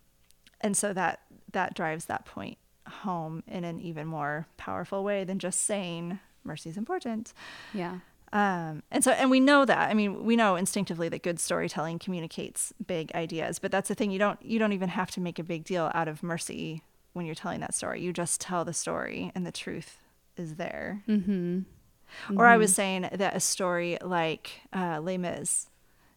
and 0.62 0.78
so 0.78 0.94
that 0.94 1.22
that 1.52 1.76
drives 1.76 2.06
that 2.06 2.26
point 2.26 2.58
home 2.88 3.44
in 3.48 3.64
an 3.64 3.80
even 3.82 4.08
more 4.08 4.48
powerful 4.58 5.04
way 5.04 5.24
than 5.24 5.40
just 5.40 5.62
saying 5.62 6.20
mercy 6.44 6.70
is 6.70 6.78
important. 6.78 7.34
Yeah 7.74 8.00
um, 8.34 8.82
and 8.90 9.04
so, 9.04 9.12
and 9.12 9.30
we 9.30 9.40
know 9.40 9.64
that. 9.64 9.90
I 9.90 9.94
mean, 9.94 10.26
we 10.26 10.36
know 10.36 10.56
instinctively 10.56 11.08
that 11.08 11.22
good 11.22 11.40
storytelling 11.40 12.00
communicates 12.00 12.74
big 12.86 13.12
ideas. 13.14 13.60
But 13.60 13.72
that's 13.72 13.88
the 13.88 13.96
thing. 13.96 14.10
You 14.10 14.18
don't. 14.18 14.44
You 14.44 14.58
don't 14.58 14.74
even 14.74 14.90
have 14.90 15.12
to 15.12 15.22
make 15.22 15.38
a 15.38 15.44
big 15.44 15.64
deal 15.64 15.92
out 15.94 16.08
of 16.08 16.24
mercy 16.24 16.82
when 17.14 17.28
you're 17.28 17.36
telling 17.36 17.60
that 17.60 17.76
story. 17.76 18.02
You 18.02 18.12
just 18.12 18.42
tell 18.42 18.66
the 18.66 18.74
story, 18.74 19.32
and 19.36 19.46
the 19.46 19.52
truth 19.52 20.00
is 20.36 20.56
there. 20.56 21.04
Mm-hmm. 21.08 21.60
Mm-hmm. 21.60 22.40
Or 22.40 22.48
I 22.48 22.58
was 22.58 22.74
saying 22.74 23.08
that 23.14 23.36
a 23.36 23.40
story 23.40 24.00
like 24.02 24.62
uh, 24.74 25.00
Les 25.00 25.18
Mis 25.18 25.70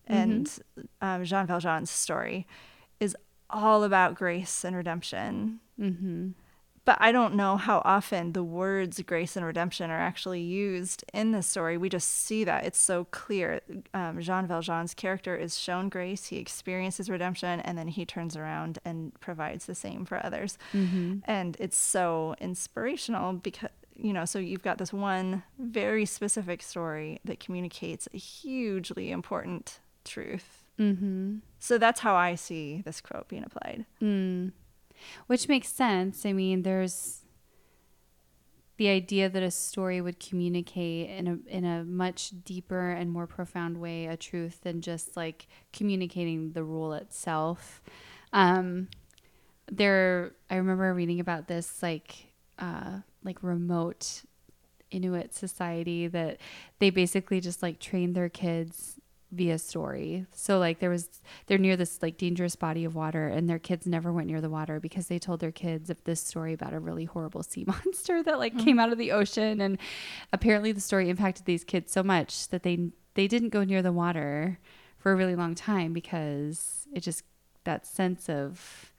and 0.06 0.46
mm-hmm. 0.46 1.06
um, 1.06 1.25
Jean 1.25 1.46
Valjean's 1.46 1.90
story 1.90 2.46
is 2.99 3.14
all 3.50 3.85
about 3.85 4.14
grace 4.14 4.64
and 4.64 4.75
redemption. 4.75 5.61
But 6.87 6.99
I 7.00 7.11
don't 7.11 7.35
know 7.35 7.57
how 7.57 7.83
often 7.85 8.33
the 8.33 8.45
words 8.45 9.02
grace 9.02 9.37
and 9.37 9.45
redemption 9.45 9.90
are 9.90 9.99
actually 9.99 10.40
used 10.40 11.05
in 11.12 11.33
the 11.33 11.43
story. 11.43 11.76
We 11.76 11.88
just 11.88 12.09
see 12.09 12.45
that. 12.45 12.64
It's 12.64 12.78
so 12.78 13.07
clear. 13.11 13.61
Um, 13.93 14.21
Jean 14.21 14.47
Valjean's 14.47 14.95
character 14.95 15.37
is 15.37 15.59
shown 15.59 15.88
grace, 15.88 16.26
he 16.26 16.38
experiences 16.38 17.11
redemption, 17.11 17.59
and 17.61 17.76
then 17.76 17.88
he 17.88 18.07
turns 18.07 18.37
around 18.37 18.78
and 18.85 19.12
provides 19.19 19.66
the 19.66 19.75
same 19.75 20.05
for 20.05 20.25
others. 20.25 20.59
Mm-hmm. 20.73 21.19
And 21.25 21.57
it's 21.59 21.76
so 21.76 22.37
inspirational 22.40 23.33
because, 23.33 23.71
you 23.97 24.12
know, 24.12 24.25
so 24.25 24.38
you've 24.38 24.62
got 24.62 24.78
this 24.78 24.93
one 24.93 25.43
very 25.59 26.07
specific 26.07 26.62
story 26.62 27.19
that 27.25 27.40
communicates 27.40 28.07
a 28.14 28.16
hugely 28.16 29.11
important 29.11 29.81
truth. 30.05 30.62
Mm-hmm. 30.78 31.38
So 31.59 31.78
that's 31.78 31.99
how 31.99 32.14
I 32.14 32.37
see 32.37 32.83
this 32.85 33.00
quote 33.00 33.26
being 33.26 33.43
applied. 33.43 33.87
Mm. 34.00 34.52
Which 35.26 35.48
makes 35.48 35.68
sense. 35.68 36.24
I 36.24 36.32
mean, 36.32 36.62
there's 36.62 37.22
the 38.76 38.88
idea 38.88 39.28
that 39.28 39.42
a 39.42 39.50
story 39.50 40.00
would 40.00 40.20
communicate 40.20 41.10
in 41.10 41.26
a 41.26 41.54
in 41.54 41.64
a 41.64 41.84
much 41.84 42.32
deeper 42.44 42.90
and 42.90 43.10
more 43.10 43.26
profound 43.26 43.78
way 43.78 44.06
a 44.06 44.16
truth 44.16 44.60
than 44.62 44.80
just 44.80 45.16
like 45.16 45.46
communicating 45.72 46.52
the 46.52 46.62
rule 46.62 46.92
itself. 46.92 47.80
Um, 48.32 48.88
there, 49.70 50.32
I 50.50 50.56
remember 50.56 50.92
reading 50.92 51.20
about 51.20 51.48
this 51.48 51.82
like 51.82 52.32
uh, 52.58 53.00
like 53.24 53.42
remote 53.42 54.22
Inuit 54.90 55.34
society 55.34 56.06
that 56.06 56.38
they 56.78 56.90
basically 56.90 57.40
just 57.40 57.62
like 57.62 57.80
trained 57.80 58.14
their 58.14 58.28
kids 58.28 58.95
via 59.37 59.59
story. 59.59 60.26
So 60.33 60.59
like 60.59 60.78
there 60.78 60.90
was 60.90 61.09
they're 61.47 61.59
near 61.59 61.76
this 61.76 62.02
like 62.02 62.16
dangerous 62.16 62.57
body 62.57 62.85
of 62.85 62.95
water 62.95 63.28
and 63.28 63.49
their 63.49 63.59
kids 63.59 63.87
never 63.87 64.12
went 64.12 64.26
near 64.26 64.40
the 64.40 64.50
water 64.50 64.81
because 64.81 65.09
they 65.09 65.19
told 65.19 65.40
their 65.40 65.52
kids 65.52 65.90
of 65.90 66.02
this 66.05 66.21
story 66.21 66.52
about 66.52 66.73
a 66.73 66.81
really 66.81 67.05
horrible 67.05 67.43
sea 67.43 67.64
monster 67.66 68.23
that 68.23 68.38
like 68.38 68.55
mm-hmm. 68.55 68.64
came 68.64 68.81
out 68.81 68.93
of 68.93 68.99
the 68.99 69.12
ocean 69.12 69.61
and 69.61 69.78
apparently 70.33 70.73
the 70.73 70.81
story 70.81 71.09
impacted 71.11 71.45
these 71.45 71.64
kids 71.64 71.93
so 71.93 72.02
much 72.02 72.49
that 72.49 72.62
they 72.62 72.90
they 73.14 73.28
didn't 73.28 73.50
go 73.50 73.64
near 73.64 73.83
the 73.83 73.93
water 73.93 74.59
for 74.99 75.12
a 75.12 75.16
really 75.16 75.37
long 75.37 75.55
time 75.55 75.93
because 75.93 76.87
it 76.93 77.00
just 77.00 77.23
that 77.64 77.87
sense 77.87 78.28
of 78.28 78.93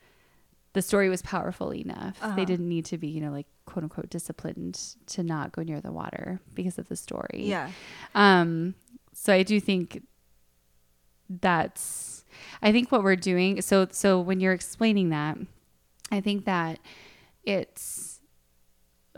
the 0.74 0.82
story 0.82 1.10
was 1.10 1.24
powerful 1.24 1.74
enough. 1.74 2.20
Uh-huh. 2.22 2.36
They 2.36 2.46
didn't 2.46 2.70
need 2.70 2.86
to 2.86 3.00
be, 3.00 3.08
you 3.08 3.20
know, 3.20 3.32
like 3.32 3.48
quote 3.65 3.84
unquote 3.84 4.10
disciplined 4.12 4.79
to 5.08 5.24
not 5.24 5.51
go 5.51 5.63
near 5.63 5.82
the 5.82 5.91
water 5.91 6.39
because 6.53 6.77
of 6.77 6.88
the 6.88 6.96
story. 6.96 7.41
Yeah. 7.46 7.72
Um 8.13 8.75
so 9.13 9.34
I 9.34 9.41
do 9.41 9.60
think 9.60 10.03
that's 11.29 12.25
I 12.62 12.72
think 12.72 12.91
what 12.91 13.03
we're 13.03 13.15
doing 13.15 13.62
so 13.62 13.88
so 13.91 14.19
when 14.19 14.39
you're 14.39 14.53
explaining 14.53 15.10
that 15.10 15.38
I 16.12 16.22
think 16.22 16.46
that 16.46 16.79
it's 17.43 18.19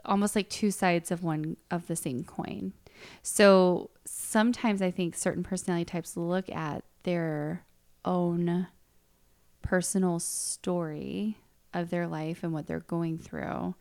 almost 0.06 0.36
like 0.36 0.50
two 0.50 0.72
sides 0.72 1.12
of 1.12 1.24
one 1.24 1.58
of 1.70 1.88
the 1.88 1.96
same 1.96 2.24
coin. 2.24 2.74
So 3.22 3.92
sometimes 4.06 4.82
I 4.82 4.92
think 4.92 5.16
certain 5.16 5.44
personality 5.44 5.86
types 5.86 6.18
look 6.18 6.50
at 6.50 6.84
their 7.04 7.66
own 8.06 8.68
personal 9.62 10.20
story 10.20 11.38
of 11.74 11.90
their 11.90 12.08
life 12.08 12.44
and 12.44 12.54
what 12.54 12.68
they're 12.68 12.80
going 12.80 13.18
through. 13.18 13.76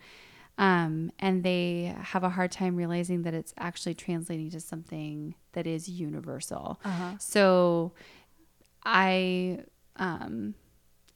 Um, 0.59 1.13
and 1.21 1.45
they 1.45 1.95
have 2.01 2.25
a 2.25 2.31
hard 2.31 2.51
time 2.51 2.75
realizing 2.75 3.23
that 3.23 3.33
it's 3.33 3.55
actually 3.59 3.95
translating 3.95 4.51
to 4.51 4.61
something 4.61 5.35
that 5.53 5.67
is 5.67 5.89
universal. 5.89 6.81
Uh-huh. 6.85 7.13
So 7.19 7.93
I 8.89 9.65
um 9.97 10.55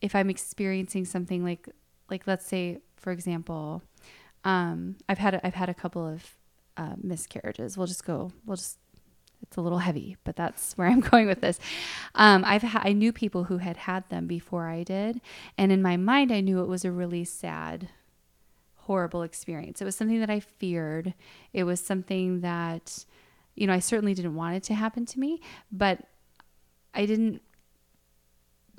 if 0.00 0.14
I'm 0.14 0.30
experiencing 0.30 1.04
something 1.04 1.42
like 1.42 1.68
like 2.10 2.26
let's 2.26 2.46
say 2.46 2.78
for 2.96 3.10
example 3.10 3.82
um, 4.44 4.96
I've 5.08 5.18
had 5.18 5.34
a, 5.34 5.46
I've 5.46 5.54
had 5.54 5.68
a 5.68 5.74
couple 5.74 6.06
of 6.06 6.36
uh, 6.76 6.94
miscarriages. 7.02 7.76
We'll 7.76 7.86
just 7.86 8.04
go. 8.04 8.32
We'll 8.44 8.56
just. 8.56 8.78
It's 9.42 9.56
a 9.56 9.60
little 9.60 9.78
heavy, 9.78 10.16
but 10.22 10.36
that's 10.36 10.78
where 10.78 10.86
I'm 10.86 11.00
going 11.10 11.26
with 11.26 11.40
this. 11.40 11.58
Um, 12.14 12.44
I've 12.46 12.62
ha- 12.62 12.82
I 12.84 12.92
knew 12.92 13.12
people 13.12 13.44
who 13.44 13.58
had 13.58 13.76
had 13.76 14.08
them 14.08 14.26
before 14.26 14.68
I 14.68 14.84
did, 14.84 15.20
and 15.58 15.72
in 15.72 15.82
my 15.82 15.96
mind, 15.96 16.32
I 16.32 16.40
knew 16.40 16.60
it 16.60 16.68
was 16.68 16.84
a 16.84 16.92
really 16.92 17.24
sad, 17.24 17.88
horrible 18.76 19.22
experience. 19.22 19.80
It 19.80 19.84
was 19.84 19.96
something 19.96 20.20
that 20.20 20.30
I 20.30 20.40
feared. 20.40 21.14
It 21.52 21.64
was 21.64 21.80
something 21.80 22.40
that, 22.40 23.04
you 23.56 23.66
know, 23.66 23.72
I 23.72 23.80
certainly 23.80 24.14
didn't 24.14 24.36
want 24.36 24.56
it 24.56 24.62
to 24.64 24.74
happen 24.74 25.06
to 25.06 25.18
me, 25.18 25.40
but 25.72 26.04
I 26.94 27.04
didn't 27.04 27.42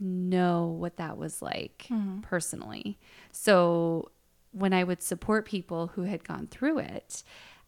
know 0.03 0.67
what 0.67 0.97
that 0.97 1.17
was 1.17 1.41
like 1.41 1.87
Mm-hmm. 1.89 2.19
personally. 2.21 2.99
So 3.31 4.11
when 4.51 4.73
I 4.73 4.83
would 4.83 5.01
support 5.01 5.45
people 5.45 5.87
who 5.95 6.03
had 6.03 6.23
gone 6.23 6.47
through 6.47 6.79
it, 6.79 7.23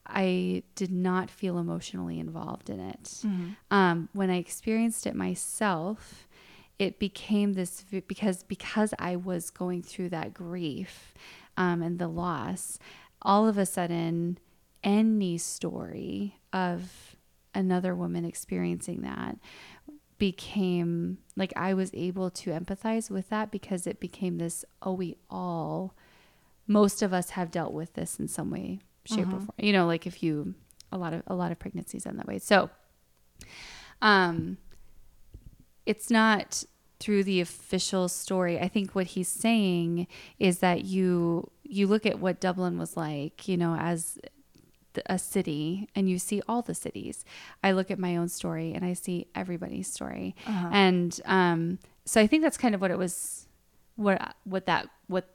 I 0.05 0.61
did 0.75 0.91
not 0.91 1.31
feel 1.31 1.57
emotionally 1.57 2.19
involved 2.19 2.69
in 2.69 2.79
it. 2.79 3.03
Mm-hmm. 3.03 3.49
Um, 3.71 4.09
when 4.13 4.29
I 4.29 4.37
experienced 4.37 5.07
it 5.07 5.15
myself, 5.15 6.27
it 6.77 6.99
became 6.99 7.53
this 7.53 7.83
because 8.07 8.43
because 8.43 8.93
I 8.99 9.15
was 9.15 9.49
going 9.49 9.81
through 9.81 10.09
that 10.09 10.33
grief 10.33 11.13
um, 11.57 11.81
and 11.81 11.97
the 11.97 12.07
loss. 12.07 12.77
All 13.21 13.47
of 13.47 13.57
a 13.57 13.65
sudden, 13.65 14.37
any 14.83 15.37
story 15.39 16.37
of 16.53 17.15
another 17.55 17.95
woman 17.95 18.25
experiencing 18.25 19.01
that 19.01 19.37
became 20.17 21.17
like 21.36 21.51
I 21.55 21.74
was 21.74 21.91
able 21.93 22.29
to 22.31 22.51
empathize 22.51 23.10
with 23.10 23.29
that 23.29 23.51
because 23.51 23.86
it 23.86 24.00
became 24.00 24.38
this 24.38 24.63
oh 24.81 24.93
we 24.93 25.17
all 25.29 25.93
most 26.67 27.01
of 27.01 27.13
us 27.13 27.31
have 27.31 27.51
dealt 27.51 27.74
with 27.74 27.93
this 27.93 28.19
in 28.19 28.27
some 28.27 28.50
way 28.50 28.79
shape 29.05 29.27
or 29.27 29.39
form. 29.39 29.50
You 29.57 29.74
know 29.74 29.86
like 29.86 30.07
if 30.07 30.24
you 30.24 30.55
a 30.91 30.98
lot 30.98 31.13
of 31.13 31.24
a 31.27 31.36
lot 31.36 31.51
of 31.51 31.60
pregnancies 31.60 32.05
end 32.05 32.19
that 32.19 32.27
way. 32.27 32.39
So 32.39 32.69
um 34.01 34.57
it's 35.86 36.10
not 36.10 36.63
through 37.00 37.24
the 37.25 37.41
official 37.41 38.07
story. 38.07 38.60
I 38.60 38.67
think 38.67 38.95
what 38.95 39.07
he's 39.07 39.27
saying 39.27 40.07
is 40.39 40.60
that 40.60 40.86
you 40.86 41.51
you 41.63 41.88
look 41.88 42.05
at 42.05 42.19
what 42.19 42.39
dublin 42.39 42.77
was 42.77 42.95
like 42.95 43.48
you 43.48 43.57
know 43.57 43.75
as 43.75 44.17
a 45.05 45.17
city 45.19 45.87
and 45.95 46.09
you 46.09 46.17
see 46.19 46.41
all 46.47 46.61
the 46.61 46.75
cities. 46.75 47.25
I 47.63 47.71
look 47.71 47.89
at 47.91 47.99
my 47.99 48.15
own 48.17 48.27
story 48.29 48.73
and 48.73 48.83
i 48.85 48.93
see 48.93 49.27
everybody's 49.35 49.91
story. 49.91 50.35
And 50.71 51.19
um 51.25 51.79
so 52.05 52.21
i 52.21 52.27
think 52.27 52.43
that's 52.43 52.57
kind 52.57 52.75
of 52.75 52.81
what 52.81 52.91
it 52.91 52.97
was 52.97 53.47
what 53.95 54.35
what 54.43 54.65
that 54.65 54.87
what 55.07 55.29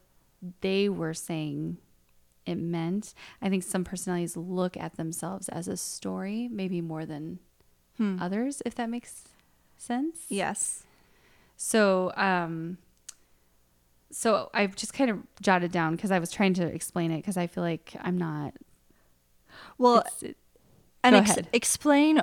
they 0.60 0.88
were 0.88 1.14
saying 1.14 1.76
it 2.46 2.56
meant. 2.56 3.14
I 3.42 3.48
think 3.50 3.62
some 3.62 3.84
personalities 3.84 4.36
look 4.36 4.76
at 4.76 4.96
themselves 4.96 5.48
as 5.50 5.68
a 5.68 5.76
story 5.76 6.48
maybe 6.50 6.80
more 6.80 7.04
than 7.04 7.38
others 8.20 8.62
if 8.64 8.74
that 8.76 8.88
makes 8.88 9.24
sense. 9.76 10.20
Yes. 10.28 10.84
so, 11.56 12.12
um, 12.16 12.78
so 14.10 14.50
I've 14.54 14.74
just 14.74 14.92
kind 14.94 15.10
of 15.10 15.18
jotted 15.40 15.70
down 15.70 15.96
because 15.96 16.10
I 16.10 16.18
was 16.18 16.30
trying 16.32 16.54
to 16.54 16.66
explain 16.66 17.10
it 17.12 17.18
because 17.18 17.36
I 17.36 17.46
feel 17.46 17.62
like 17.62 17.94
I'm 18.00 18.16
not. 18.18 18.54
Well, 19.78 20.04
it- 20.22 20.36
and 21.02 21.16
ex- 21.16 21.36
explain 21.52 22.20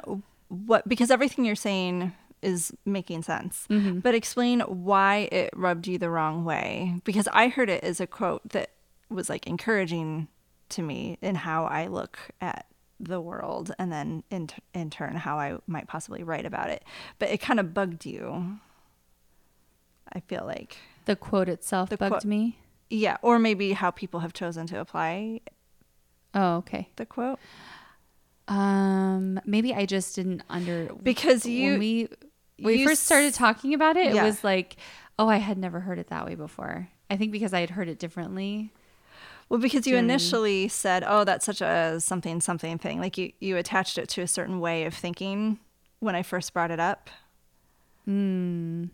what 0.50 0.88
because 0.88 1.10
everything 1.12 1.46
you're 1.46 1.56
saying 1.56 2.14
is 2.44 2.72
making 2.86 3.24
sense. 3.24 3.66
Mm-hmm. 3.70 4.00
But 4.00 4.14
explain 4.14 4.60
why 4.62 5.28
it 5.32 5.50
rubbed 5.56 5.88
you 5.88 5.98
the 5.98 6.10
wrong 6.12 6.46
way 6.46 7.00
because 7.04 7.28
I 7.34 7.48
heard 7.48 7.70
it 7.70 7.84
as 7.84 8.00
a 8.00 8.06
quote 8.08 8.48
that 8.50 8.70
was 9.10 9.30
like 9.30 9.48
encouraging 9.48 10.28
to 10.70 10.82
me 10.84 11.18
in 11.22 11.34
how 11.36 11.66
I 11.66 11.88
look 11.88 12.20
at 12.40 12.68
the 13.00 13.20
world 13.22 13.72
and 13.80 13.92
then 13.92 14.24
in 14.30 14.48
t- 14.48 14.56
in 14.74 14.90
turn 14.92 15.16
how 15.16 15.40
I 15.40 15.58
might 15.66 15.88
possibly 15.88 16.24
write 16.24 16.46
about 16.46 16.70
it. 16.70 16.84
But 17.20 17.30
it 17.30 17.40
kind 17.40 17.60
of 17.60 17.74
bugged 17.74 18.06
you. 18.06 18.60
I 20.14 20.20
feel 20.22 20.44
like 20.46 20.78
the 21.06 21.16
quote 21.16 21.50
itself 21.50 21.90
The 21.90 21.98
bugged 21.98 22.12
quote- 22.12 22.26
me. 22.26 22.60
yeah, 22.90 23.18
or 23.22 23.40
maybe 23.40 23.74
how 23.74 23.92
people 23.92 24.20
have 24.22 24.34
chosen 24.34 24.68
to 24.68 24.80
apply 24.80 25.42
Oh, 26.34 26.58
okay. 26.58 26.90
the 26.98 27.06
quote. 27.06 27.40
Um, 28.48 29.40
maybe 29.46 29.74
I 29.74 29.86
just 29.86 30.16
didn't 30.16 30.44
under 30.50 30.90
Because 31.04 31.46
you- 31.46 31.72
when 31.72 31.80
we 31.80 32.08
when 32.60 32.76
we 32.76 32.86
first 32.86 33.04
started 33.04 33.34
talking 33.34 33.74
about 33.74 33.98
it. 33.98 34.14
Yeah. 34.16 34.24
It 34.24 34.26
was 34.26 34.44
like, 34.44 34.78
oh, 35.20 35.28
I 35.28 35.38
had 35.38 35.58
never 35.58 35.82
heard 35.82 36.00
it 36.00 36.08
that 36.08 36.26
way 36.26 36.34
before. 36.36 36.90
I 37.10 37.18
think 37.18 37.32
because 37.32 37.54
I 37.54 37.60
had 37.60 37.72
heard 37.72 37.88
it 37.88 38.00
differently. 38.00 38.72
Well, 39.50 39.60
because 39.60 39.86
you 39.88 39.96
initially 39.96 40.68
said, 40.68 41.04
"Oh, 41.08 41.24
that's 41.24 41.46
such 41.46 41.62
a 41.62 42.00
something 42.02 42.42
something 42.42 42.78
thing." 42.78 43.00
Like 43.00 43.18
you 43.18 43.32
you 43.40 43.56
attached 43.58 43.98
it 43.98 44.10
to 44.10 44.22
a 44.22 44.28
certain 44.28 44.60
way 44.60 44.84
of 44.86 44.94
thinking 44.94 45.60
when 46.00 46.16
I 46.16 46.22
first 46.24 46.54
brought 46.54 46.70
it 46.72 46.80
up, 46.82 47.10
Hmm. 48.06 48.86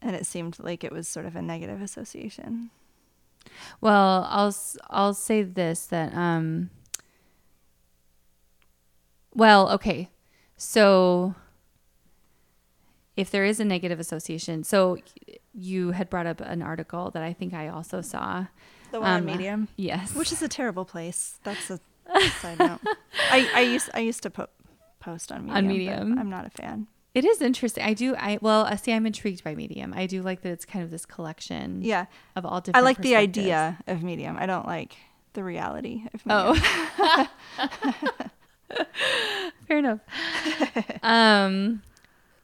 and 0.00 0.14
it 0.16 0.24
seemed 0.24 0.58
like 0.60 0.84
it 0.84 0.92
was 0.92 1.08
sort 1.08 1.26
of 1.26 1.34
a 1.34 1.42
negative 1.42 1.82
association. 1.82 2.70
Well, 3.80 4.26
I'll 4.28 4.54
I'll 4.90 5.14
say 5.14 5.42
this 5.42 5.86
that 5.86 6.14
um 6.14 6.70
well, 9.34 9.70
okay. 9.72 10.08
So 10.56 11.34
if 13.16 13.30
there 13.30 13.44
is 13.44 13.60
a 13.60 13.64
negative 13.64 14.00
association, 14.00 14.64
so 14.64 14.98
you 15.52 15.92
had 15.92 16.08
brought 16.10 16.26
up 16.26 16.40
an 16.40 16.62
article 16.62 17.10
that 17.12 17.22
I 17.22 17.32
think 17.32 17.54
I 17.54 17.68
also 17.68 18.00
saw. 18.00 18.46
The 18.90 19.00
one 19.00 19.10
on 19.10 19.18
Um, 19.20 19.26
Medium, 19.26 19.68
Yes. 19.76 20.14
which 20.14 20.32
is 20.32 20.40
a 20.40 20.48
terrible 20.48 20.84
place. 20.84 21.38
That's 21.44 21.70
a 21.70 21.78
side 22.40 22.58
note. 22.58 22.80
I, 23.30 23.50
I 23.54 23.60
used 23.60 23.90
I 23.92 24.00
used 24.00 24.22
to 24.22 24.30
po- 24.30 24.48
post 24.98 25.30
on 25.30 25.42
Medium. 25.44 25.56
On 25.56 25.66
Medium. 25.68 26.18
I'm 26.18 26.30
not 26.30 26.46
a 26.46 26.50
fan. 26.50 26.86
It 27.18 27.24
is 27.24 27.42
interesting. 27.42 27.82
I 27.84 27.94
do 27.94 28.14
I 28.16 28.38
well, 28.40 28.62
uh, 28.62 28.76
see 28.76 28.92
I'm 28.92 29.06
intrigued 29.06 29.42
by 29.42 29.54
Medium. 29.54 29.92
I 29.94 30.06
do 30.06 30.22
like 30.22 30.42
that 30.42 30.50
it's 30.50 30.64
kind 30.64 30.84
of 30.84 30.90
this 30.90 31.04
collection 31.04 31.82
Yeah, 31.82 32.06
of 32.36 32.46
all 32.46 32.60
different 32.60 32.76
I 32.76 32.80
like 32.80 32.98
the 32.98 33.16
idea 33.16 33.78
of 33.86 34.02
Medium. 34.02 34.36
I 34.38 34.46
don't 34.46 34.66
like 34.66 34.96
the 35.32 35.42
reality 35.42 36.04
of 36.14 36.24
Medium. 36.24 36.62
Oh. 37.10 38.16
Fair 39.66 39.78
enough. 39.78 40.00
um, 41.02 41.82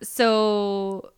so, 0.02 1.10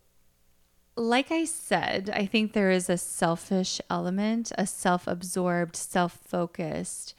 like 0.97 1.31
I 1.31 1.45
said, 1.45 2.11
I 2.12 2.27
think 2.27 2.53
there 2.53 2.71
is 2.71 2.90
a 2.90 2.99
selfish 2.99 3.81
element, 3.88 4.53
a 4.59 4.66
self-absorbed, 4.66 5.77
self-focused 5.77 7.14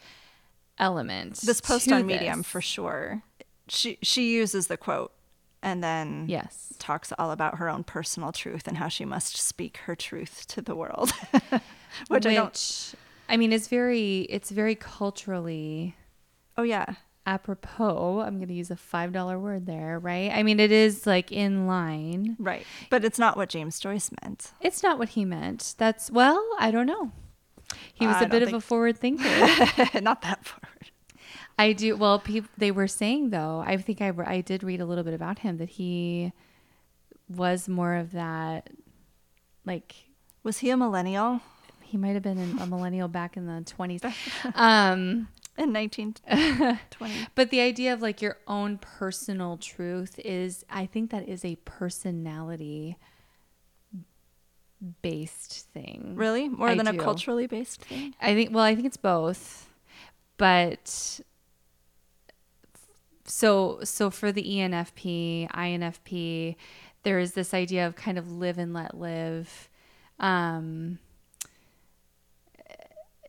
element. 0.78 1.40
this 1.40 1.60
post 1.60 1.90
on 1.90 2.06
Medium 2.06 2.42
for 2.42 2.60
sure. 2.60 3.22
She 3.68 3.98
she 4.02 4.32
uses 4.34 4.68
the 4.68 4.76
quote 4.76 5.12
and 5.62 5.82
then 5.82 6.26
Yes. 6.28 6.72
talks 6.78 7.12
all 7.18 7.30
about 7.30 7.58
her 7.58 7.68
own 7.68 7.84
personal 7.84 8.32
truth 8.32 8.66
and 8.68 8.76
how 8.76 8.88
she 8.88 9.04
must 9.04 9.36
speak 9.36 9.78
her 9.86 9.94
truth 9.96 10.46
to 10.48 10.62
the 10.62 10.74
world. 10.76 11.12
Which, 12.08 12.26
I 12.26 12.34
don't. 12.34 12.94
I 13.28 13.36
mean, 13.36 13.52
it's 13.52 13.68
very, 13.68 14.20
it's 14.30 14.50
very 14.50 14.74
culturally 14.74 15.96
Oh 16.56 16.62
yeah, 16.62 16.94
apropos. 17.24 18.20
I'm 18.20 18.36
going 18.38 18.48
to 18.48 18.54
use 18.54 18.70
a 18.70 18.76
five 18.76 19.12
dollar 19.12 19.38
word 19.38 19.66
there, 19.66 19.98
right? 19.98 20.30
I 20.32 20.42
mean, 20.42 20.58
it 20.58 20.72
is 20.72 21.06
like 21.06 21.30
in 21.30 21.66
line. 21.66 22.36
right. 22.38 22.66
But 22.90 23.04
it's 23.04 23.18
not 23.18 23.36
what 23.36 23.48
James 23.48 23.78
Joyce 23.78 24.10
meant. 24.22 24.52
It's 24.60 24.82
not 24.82 24.98
what 24.98 25.10
he 25.10 25.24
meant. 25.24 25.74
That's 25.78 26.10
well, 26.10 26.44
I 26.58 26.70
don't 26.70 26.86
know. 26.86 27.12
He 27.94 28.06
was 28.06 28.16
I 28.16 28.22
a 28.22 28.28
bit 28.28 28.42
of 28.42 28.52
a 28.54 28.60
forward 28.60 28.98
thinker. 28.98 29.22
not 30.00 30.22
that 30.22 30.44
forward. 30.44 30.77
I 31.58 31.72
do. 31.72 31.96
Well, 31.96 32.18
peop 32.20 32.46
they 32.56 32.70
were 32.70 32.88
saying 32.88 33.30
though. 33.30 33.62
I 33.66 33.76
think 33.76 34.00
I, 34.00 34.12
I 34.24 34.40
did 34.40 34.62
read 34.62 34.80
a 34.80 34.86
little 34.86 35.04
bit 35.04 35.14
about 35.14 35.40
him 35.40 35.58
that 35.58 35.70
he 35.70 36.32
was 37.28 37.68
more 37.68 37.96
of 37.96 38.12
that. 38.12 38.70
Like 39.64 39.94
Was 40.42 40.58
he 40.58 40.70
a 40.70 40.76
millennial 40.76 41.42
he 41.88 41.96
might 41.96 42.12
have 42.12 42.22
been 42.22 42.58
a 42.60 42.66
millennial 42.66 43.08
back 43.08 43.36
in 43.36 43.46
the 43.46 43.62
twenties. 43.64 44.02
Um, 44.54 45.28
in 45.56 45.72
1920? 45.72 47.28
but 47.34 47.50
the 47.50 47.60
idea 47.60 47.92
of 47.92 48.02
like 48.02 48.20
your 48.20 48.36
own 48.46 48.78
personal 48.78 49.56
truth 49.56 50.18
is, 50.20 50.64
I 50.70 50.86
think 50.86 51.10
that 51.10 51.28
is 51.28 51.44
a 51.44 51.56
personality 51.64 52.96
based 55.02 55.66
thing. 55.72 56.12
really? 56.14 56.48
More 56.48 56.68
I 56.68 56.74
than 56.74 56.86
a 56.86 56.96
culturally 56.96 57.46
based 57.46 57.82
thing? 57.82 58.14
I 58.20 58.34
think 58.34 58.54
well, 58.54 58.64
I 58.64 58.74
think 58.74 58.86
it's 58.86 58.98
both. 58.98 59.68
But 60.36 61.20
so 63.28 63.80
so 63.84 64.10
for 64.10 64.32
the 64.32 64.42
ENFP, 64.42 65.50
INFP, 65.50 66.56
there 67.02 67.18
is 67.18 67.32
this 67.32 67.54
idea 67.54 67.86
of 67.86 67.94
kind 67.94 68.18
of 68.18 68.30
live 68.32 68.58
and 68.58 68.72
let 68.72 68.98
live. 68.98 69.68
Um 70.18 70.98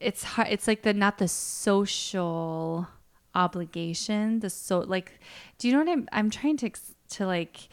it's 0.02 0.24
hard 0.24 0.48
it's 0.50 0.68
like 0.68 0.84
the 0.84 0.94
not 0.94 1.18
the 1.18 1.28
social 1.28 2.88
obligation, 3.36 4.40
the 4.40 4.50
so 4.50 4.80
like 4.80 5.20
do 5.58 5.68
you 5.68 5.74
know 5.74 5.80
what 5.80 5.90
I'm 5.90 6.08
I'm 6.12 6.30
trying 6.30 6.58
to 6.58 6.72
to 7.10 7.28
like 7.28 7.70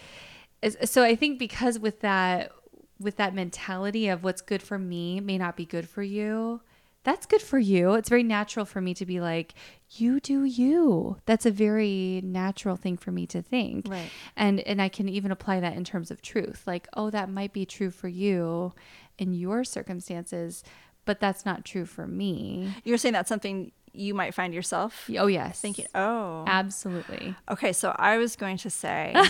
so 0.84 1.02
I 1.02 1.14
think 1.14 1.38
because 1.38 1.78
with 1.78 2.00
that 2.00 2.50
with 2.98 3.16
that 3.16 3.34
mentality 3.34 4.08
of 4.08 4.24
what's 4.24 4.40
good 4.40 4.62
for 4.62 4.78
me 4.78 5.20
may 5.20 5.38
not 5.38 5.56
be 5.56 5.64
good 5.64 5.88
for 5.88 6.02
you, 6.02 6.60
that's 7.06 7.24
good 7.24 7.40
for 7.40 7.58
you. 7.58 7.92
It's 7.94 8.08
very 8.08 8.24
natural 8.24 8.66
for 8.66 8.80
me 8.80 8.92
to 8.94 9.06
be 9.06 9.20
like, 9.20 9.54
you 9.92 10.18
do 10.18 10.42
you. 10.44 11.16
That's 11.24 11.46
a 11.46 11.50
very 11.52 12.20
natural 12.24 12.74
thing 12.74 12.96
for 12.96 13.12
me 13.12 13.26
to 13.28 13.40
think. 13.40 13.86
Right. 13.88 14.10
And 14.36 14.58
and 14.60 14.82
I 14.82 14.88
can 14.88 15.08
even 15.08 15.30
apply 15.30 15.60
that 15.60 15.76
in 15.76 15.84
terms 15.84 16.10
of 16.10 16.20
truth. 16.20 16.64
Like, 16.66 16.88
oh, 16.94 17.08
that 17.10 17.30
might 17.30 17.52
be 17.52 17.64
true 17.64 17.90
for 17.92 18.08
you 18.08 18.72
in 19.18 19.32
your 19.32 19.62
circumstances, 19.62 20.64
but 21.04 21.20
that's 21.20 21.46
not 21.46 21.64
true 21.64 21.86
for 21.86 22.06
me. 22.08 22.74
You're 22.84 22.98
saying 22.98 23.12
that's 23.12 23.28
something 23.28 23.70
you 23.92 24.12
might 24.12 24.34
find 24.34 24.52
yourself 24.52 25.08
Oh, 25.16 25.26
yes. 25.28 25.60
thinking, 25.60 25.86
oh. 25.94 26.44
Absolutely. 26.46 27.34
Okay, 27.48 27.72
so 27.72 27.94
I 27.96 28.18
was 28.18 28.36
going 28.36 28.58
to 28.58 28.68
say 28.68 29.14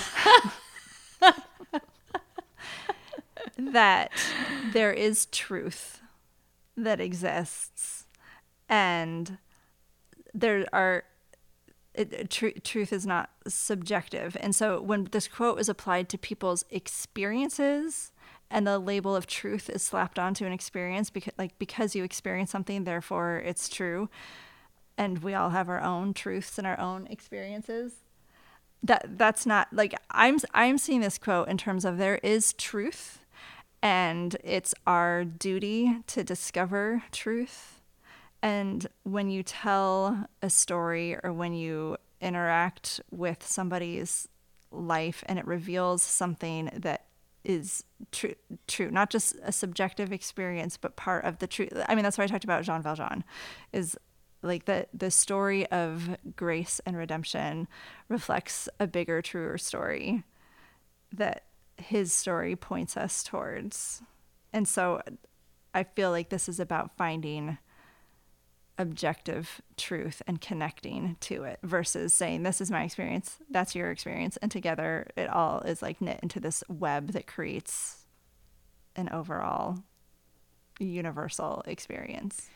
that 3.58 4.10
there 4.72 4.92
is 4.92 5.26
truth 5.26 6.00
that 6.76 7.00
exists, 7.00 8.06
and 8.68 9.38
there 10.34 10.66
are. 10.72 11.04
It, 11.94 12.28
tru- 12.28 12.52
truth 12.52 12.92
is 12.92 13.06
not 13.06 13.30
subjective. 13.48 14.36
And 14.38 14.54
so 14.54 14.82
when 14.82 15.04
this 15.12 15.28
quote 15.28 15.58
is 15.58 15.70
applied 15.70 16.10
to 16.10 16.18
people's 16.18 16.62
experiences 16.68 18.12
and 18.50 18.66
the 18.66 18.78
label 18.78 19.16
of 19.16 19.26
truth 19.26 19.68
is 19.70 19.82
slapped 19.82 20.18
onto 20.18 20.44
an 20.44 20.52
experience 20.52 21.10
because 21.10 21.32
like 21.38 21.58
because 21.58 21.96
you 21.96 22.04
experience 22.04 22.50
something 22.50 22.84
therefore 22.84 23.42
it's 23.44 23.68
true 23.68 24.08
and 24.96 25.18
we 25.18 25.34
all 25.34 25.50
have 25.50 25.68
our 25.68 25.80
own 25.80 26.14
truths 26.14 26.58
and 26.58 26.66
our 26.66 26.78
own 26.78 27.06
experiences 27.08 28.04
that 28.82 29.18
that's 29.18 29.46
not 29.46 29.68
like 29.72 29.94
I'm 30.10 30.38
I'm 30.54 30.78
seeing 30.78 31.00
this 31.00 31.18
quote 31.18 31.48
in 31.48 31.58
terms 31.58 31.84
of 31.84 31.98
there 31.98 32.18
is 32.22 32.52
truth 32.52 33.20
and 33.86 34.36
it's 34.42 34.74
our 34.84 35.22
duty 35.22 35.96
to 36.08 36.24
discover 36.24 37.04
truth. 37.12 37.80
And 38.42 38.84
when 39.04 39.30
you 39.30 39.44
tell 39.44 40.26
a 40.42 40.50
story 40.50 41.16
or 41.22 41.32
when 41.32 41.52
you 41.52 41.96
interact 42.20 43.00
with 43.12 43.46
somebody's 43.46 44.26
life 44.72 45.22
and 45.28 45.38
it 45.38 45.46
reveals 45.46 46.02
something 46.02 46.68
that 46.74 47.04
is 47.44 47.84
true 48.10 48.34
true 48.66 48.90
not 48.90 49.08
just 49.08 49.36
a 49.44 49.52
subjective 49.52 50.12
experience 50.12 50.76
but 50.76 50.96
part 50.96 51.24
of 51.24 51.38
the 51.38 51.46
truth 51.46 51.72
i 51.88 51.94
mean 51.94 52.02
that's 52.02 52.18
why 52.18 52.24
i 52.24 52.26
talked 52.26 52.42
about 52.42 52.64
jean 52.64 52.82
valjean 52.82 53.22
is 53.72 53.96
like 54.42 54.64
the 54.64 54.84
the 54.92 55.12
story 55.12 55.64
of 55.66 56.16
grace 56.34 56.80
and 56.84 56.96
redemption 56.96 57.68
reflects 58.08 58.68
a 58.80 58.86
bigger 58.86 59.22
truer 59.22 59.56
story 59.56 60.24
that 61.12 61.45
his 61.86 62.12
story 62.12 62.56
points 62.56 62.96
us 62.96 63.22
towards. 63.22 64.02
And 64.52 64.66
so 64.66 65.00
i 65.76 65.84
feel 65.84 66.10
like 66.10 66.30
this 66.30 66.48
is 66.48 66.58
about 66.58 66.96
finding 66.96 67.58
objective 68.78 69.60
truth 69.76 70.22
and 70.26 70.40
connecting 70.40 71.16
to 71.20 71.44
it 71.44 71.58
versus 71.62 72.12
saying 72.12 72.42
this 72.42 72.60
is 72.60 72.70
my 72.70 72.82
experience 72.82 73.38
that's 73.50 73.74
your 73.74 73.90
experience 73.90 74.36
and 74.38 74.50
together 74.50 75.06
it 75.16 75.28
all 75.28 75.60
is 75.60 75.82
like 75.82 76.00
knit 76.00 76.18
into 76.22 76.40
this 76.40 76.64
web 76.68 77.12
that 77.12 77.26
creates 77.26 78.06
an 78.96 79.08
overall 79.10 79.78
universal 80.78 81.62
experience 81.66 82.48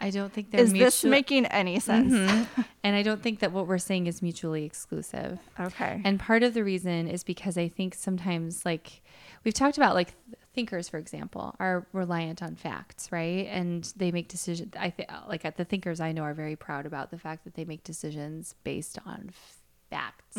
I 0.00 0.10
don't 0.10 0.32
think 0.32 0.50
they're 0.50 0.60
is 0.60 0.72
this 0.72 1.04
making 1.04 1.46
any 1.46 1.78
sense 1.80 2.12
Mhm. 2.12 2.46
and 2.82 2.96
I 2.96 3.02
don't 3.02 3.22
think 3.22 3.40
that 3.40 3.52
what 3.52 3.66
we're 3.66 3.78
saying 3.78 4.06
is 4.06 4.22
mutually 4.22 4.64
exclusive. 4.64 5.38
okay 5.58 6.00
And 6.04 6.18
part 6.18 6.42
of 6.42 6.54
the 6.54 6.64
reason 6.64 7.06
is 7.08 7.22
because 7.24 7.58
I 7.58 7.68
think 7.68 7.94
sometimes, 7.94 8.64
like 8.64 9.02
we've 9.44 9.54
talked 9.54 9.76
about, 9.76 9.94
like 9.94 10.14
thinkers, 10.54 10.88
for 10.88 10.98
example, 10.98 11.54
are 11.60 11.86
reliant 11.92 12.42
on 12.42 12.56
facts, 12.56 13.12
right? 13.12 13.46
And 13.50 13.84
they 13.96 14.10
make 14.10 14.26
decisions. 14.28 14.72
I 14.78 14.90
think, 14.90 15.08
like 15.28 15.42
the 15.56 15.64
thinkers 15.64 16.00
I 16.00 16.10
know 16.12 16.22
are 16.22 16.34
very 16.34 16.56
proud 16.56 16.86
about 16.86 17.10
the 17.10 17.18
fact 17.18 17.44
that 17.44 17.54
they 17.54 17.64
make 17.64 17.84
decisions 17.84 18.54
based 18.64 18.98
on 19.06 19.30
facts. 19.90 20.36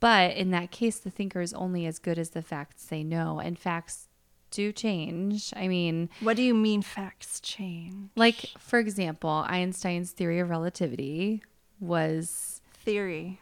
But 0.00 0.36
in 0.36 0.50
that 0.52 0.70
case, 0.70 0.98
the 0.98 1.10
thinker 1.10 1.40
is 1.42 1.52
only 1.52 1.84
as 1.86 1.98
good 1.98 2.18
as 2.18 2.30
the 2.30 2.40
facts 2.42 2.84
they 2.86 3.02
know, 3.04 3.38
and 3.38 3.58
facts 3.58 4.06
do 4.50 4.72
change. 4.72 5.52
I 5.56 5.68
mean, 5.68 6.08
what 6.20 6.36
do 6.36 6.42
you 6.42 6.54
mean 6.54 6.82
facts 6.82 7.40
change 7.40 8.10
like 8.16 8.50
for 8.58 8.78
example, 8.78 9.44
Einstein's 9.48 10.12
theory 10.12 10.38
of 10.38 10.50
relativity 10.50 11.42
was 11.80 12.60
theory 12.72 13.40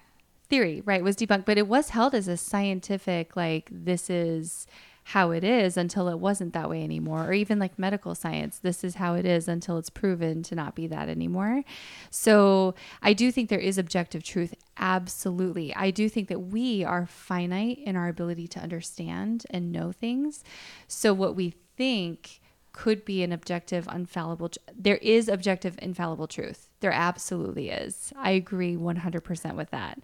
theory, 0.49 0.83
right, 0.85 1.03
was 1.05 1.16
debunked, 1.16 1.44
but 1.44 1.59
it 1.59 1.68
was 1.68 1.90
held 1.90 2.14
as 2.14 2.29
a 2.29 2.37
scientific, 2.37 3.37
like, 3.37 3.68
this 3.71 4.09
is 4.09 4.66
how 5.12 5.31
it 5.31 5.42
is 5.42 5.79
until 5.79 6.07
it 6.09 6.18
wasn't 6.18 6.53
that 6.53 6.68
way 6.68 6.85
anymore. 6.85 7.25
Or 7.27 7.33
even 7.33 7.59
like 7.59 7.79
medical 7.79 8.14
science, 8.14 8.59
this 8.59 8.85
is 8.85 8.97
how 8.97 9.14
it 9.14 9.25
is 9.25 9.49
until 9.49 9.79
it's 9.79 9.88
proven 9.88 10.42
to 10.42 10.55
not 10.55 10.75
be 10.75 10.87
that 10.87 11.09
anymore. 11.09 11.62
So 12.11 12.75
I 13.01 13.14
do 13.14 13.33
think 13.33 13.49
there 13.49 13.59
is 13.59 13.79
objective 13.79 14.23
truth. 14.23 14.53
Absolutely. 14.77 15.75
I 15.75 15.90
do 15.90 16.11
think 16.11 16.29
that 16.29 16.40
we 16.40 16.85
are 16.85 17.07
finite 17.07 17.79
in 17.79 17.97
our 17.97 18.09
ability 18.09 18.49
to 18.49 18.61
understand 18.61 19.47
and 19.49 19.73
know 19.73 19.92
things. 19.92 20.44
So 20.88 21.14
what 21.14 21.35
we 21.35 21.55
think 21.79 22.40
could 22.73 23.07
be 23.07 23.23
an 23.23 23.33
objective, 23.33 23.88
infallible. 23.90 24.51
tr- 24.51 24.59
There 24.79 24.99
is 24.99 25.27
objective, 25.29 25.79
infallible 25.81 26.27
truth. 26.29 26.68
There 26.81 26.92
absolutely 26.92 27.71
is. 27.71 28.12
I 28.14 28.33
agree 28.33 28.77
100% 28.77 29.55
with 29.55 29.71
that. 29.71 30.01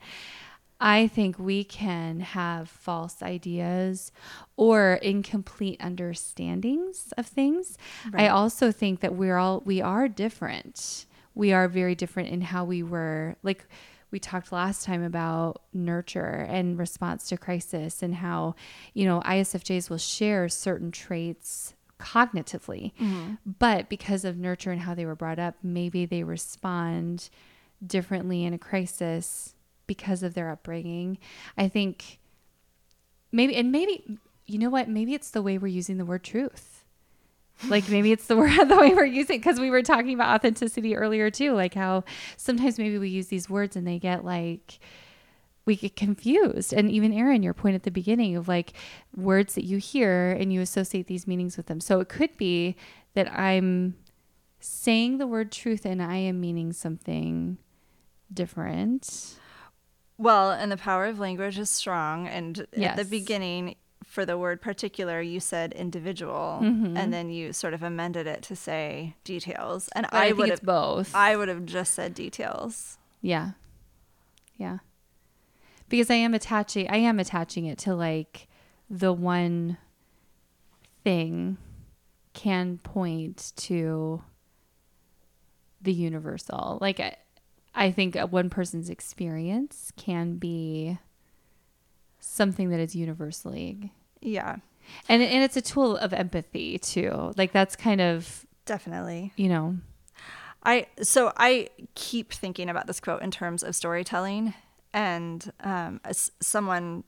I 0.80 1.06
think 1.06 1.38
we 1.38 1.64
can 1.64 2.20
have 2.20 2.68
false 2.68 3.22
ideas 3.22 4.12
or 4.56 4.94
incomplete 4.94 5.80
understandings 5.80 7.12
of 7.16 7.26
things. 7.26 7.78
I 8.12 8.28
also 8.28 8.72
think 8.72 9.00
that 9.00 9.14
we're 9.14 9.38
all 9.38 9.62
we 9.64 9.80
are 9.80 10.08
different. 10.08 11.06
We 11.34 11.52
are 11.52 11.68
very 11.68 11.94
different 11.94 12.28
in 12.30 12.40
how 12.40 12.64
we 12.64 12.82
were 12.82 13.36
like 13.42 13.66
we 14.10 14.20
talked 14.20 14.52
last 14.52 14.84
time 14.84 15.02
about 15.02 15.62
nurture 15.72 16.46
and 16.48 16.78
response 16.78 17.28
to 17.28 17.36
crisis 17.36 18.00
and 18.00 18.14
how, 18.14 18.54
you 18.92 19.06
know, 19.06 19.20
ISFJs 19.22 19.90
will 19.90 19.98
share 19.98 20.48
certain 20.48 20.92
traits 20.92 21.74
cognitively. 21.98 22.92
Mm-hmm. 22.94 23.34
But 23.58 23.88
because 23.88 24.24
of 24.24 24.36
nurture 24.38 24.70
and 24.70 24.82
how 24.82 24.94
they 24.94 25.04
were 25.04 25.16
brought 25.16 25.40
up, 25.40 25.56
maybe 25.64 26.06
they 26.06 26.22
respond 26.22 27.28
differently 27.84 28.44
in 28.44 28.54
a 28.54 28.58
crisis 28.58 29.56
because 29.86 30.22
of 30.22 30.34
their 30.34 30.50
upbringing. 30.50 31.18
I 31.56 31.68
think 31.68 32.18
maybe, 33.32 33.56
and 33.56 33.72
maybe, 33.72 34.18
you 34.46 34.58
know 34.58 34.70
what? 34.70 34.88
Maybe 34.88 35.14
it's 35.14 35.30
the 35.30 35.42
way 35.42 35.58
we're 35.58 35.68
using 35.68 35.98
the 35.98 36.04
word 36.04 36.24
truth. 36.24 36.84
Like 37.68 37.88
maybe 37.88 38.12
it's 38.12 38.26
the 38.26 38.36
word 38.38 38.68
the 38.68 38.76
way 38.76 38.94
we're 38.94 39.04
using 39.04 39.38
because 39.38 39.60
we 39.60 39.70
were 39.70 39.82
talking 39.82 40.14
about 40.14 40.34
authenticity 40.34 40.96
earlier 40.96 41.30
too. 41.30 41.52
Like 41.52 41.74
how 41.74 42.04
sometimes 42.36 42.78
maybe 42.78 42.98
we 42.98 43.08
use 43.08 43.28
these 43.28 43.48
words 43.48 43.76
and 43.76 43.86
they 43.86 43.98
get 43.98 44.24
like 44.24 44.78
we 45.66 45.76
get 45.76 45.96
confused. 45.96 46.72
And 46.72 46.90
even 46.90 47.12
Erin, 47.12 47.42
your 47.42 47.54
point 47.54 47.74
at 47.74 47.84
the 47.84 47.90
beginning 47.90 48.36
of 48.36 48.48
like 48.48 48.72
words 49.16 49.54
that 49.54 49.64
you 49.64 49.78
hear 49.78 50.32
and 50.32 50.52
you 50.52 50.60
associate 50.60 51.06
these 51.06 51.26
meanings 51.26 51.56
with 51.56 51.66
them. 51.66 51.80
So 51.80 52.00
it 52.00 52.08
could 52.08 52.36
be 52.36 52.76
that 53.14 53.32
I'm 53.32 53.96
saying 54.60 55.18
the 55.18 55.26
word 55.26 55.52
truth 55.52 55.84
and 55.86 56.02
I 56.02 56.16
am 56.16 56.40
meaning 56.40 56.72
something 56.72 57.58
different. 58.32 59.36
Well, 60.16 60.52
and 60.52 60.70
the 60.70 60.76
power 60.76 61.06
of 61.06 61.18
language 61.18 61.58
is 61.58 61.70
strong. 61.70 62.28
And 62.28 62.66
at 62.76 62.96
the 62.96 63.04
beginning, 63.04 63.76
for 64.04 64.24
the 64.24 64.38
word 64.38 64.60
particular, 64.62 65.20
you 65.20 65.40
said 65.40 65.72
individual, 65.72 66.60
Mm-hmm. 66.62 66.96
and 66.96 67.12
then 67.12 67.30
you 67.30 67.52
sort 67.52 67.74
of 67.74 67.82
amended 67.82 68.26
it 68.26 68.42
to 68.42 68.54
say 68.56 69.16
details. 69.24 69.88
And 69.94 70.06
But 70.10 70.14
I, 70.16 70.18
I, 70.18 70.26
think 70.28 70.38
would 70.38 70.48
it's 70.50 70.60
have, 70.60 70.66
both. 70.66 71.14
I 71.14 71.36
would 71.36 71.48
have 71.48 71.64
just 71.66 71.94
said 71.94 72.14
details. 72.14 72.98
Yeah. 73.20 73.52
Yeah. 74.56 74.78
Because 75.88 76.10
I 76.10 76.14
am 76.14 76.32
attaching 76.32 76.88
I 76.88 76.96
am 76.98 77.18
attaching 77.18 77.66
it 77.66 77.78
to 77.78 77.94
like 77.94 78.46
the 78.88 79.12
one 79.12 79.78
thing 81.02 81.58
can 82.34 82.78
point 82.78 83.52
to 83.56 84.22
the 85.82 85.92
universal. 85.92 86.78
Like 86.80 87.18
I, 87.74 87.90
think 87.90 88.16
one 88.16 88.50
person's 88.50 88.90
experience 88.90 89.92
can 89.96 90.36
be 90.36 90.98
something 92.20 92.70
that 92.70 92.80
is 92.80 92.94
universally 92.94 93.92
Yeah, 94.20 94.56
and 95.08 95.22
and 95.22 95.42
it's 95.42 95.56
a 95.56 95.62
tool 95.62 95.96
of 95.96 96.12
empathy 96.12 96.78
too. 96.78 97.32
Like 97.36 97.52
that's 97.52 97.76
kind 97.76 98.00
of, 98.00 98.46
definitely. 98.64 99.32
you 99.36 99.48
know, 99.48 99.76
I 100.62 100.86
so 101.02 101.32
I 101.36 101.68
keep 101.94 102.32
thinking 102.32 102.68
about 102.68 102.86
this 102.86 103.00
quote 103.00 103.22
in 103.22 103.30
terms 103.30 103.62
of 103.62 103.74
storytelling, 103.76 104.54
and 104.92 105.52
um, 105.60 106.00
as 106.04 106.30
someone 106.40 107.04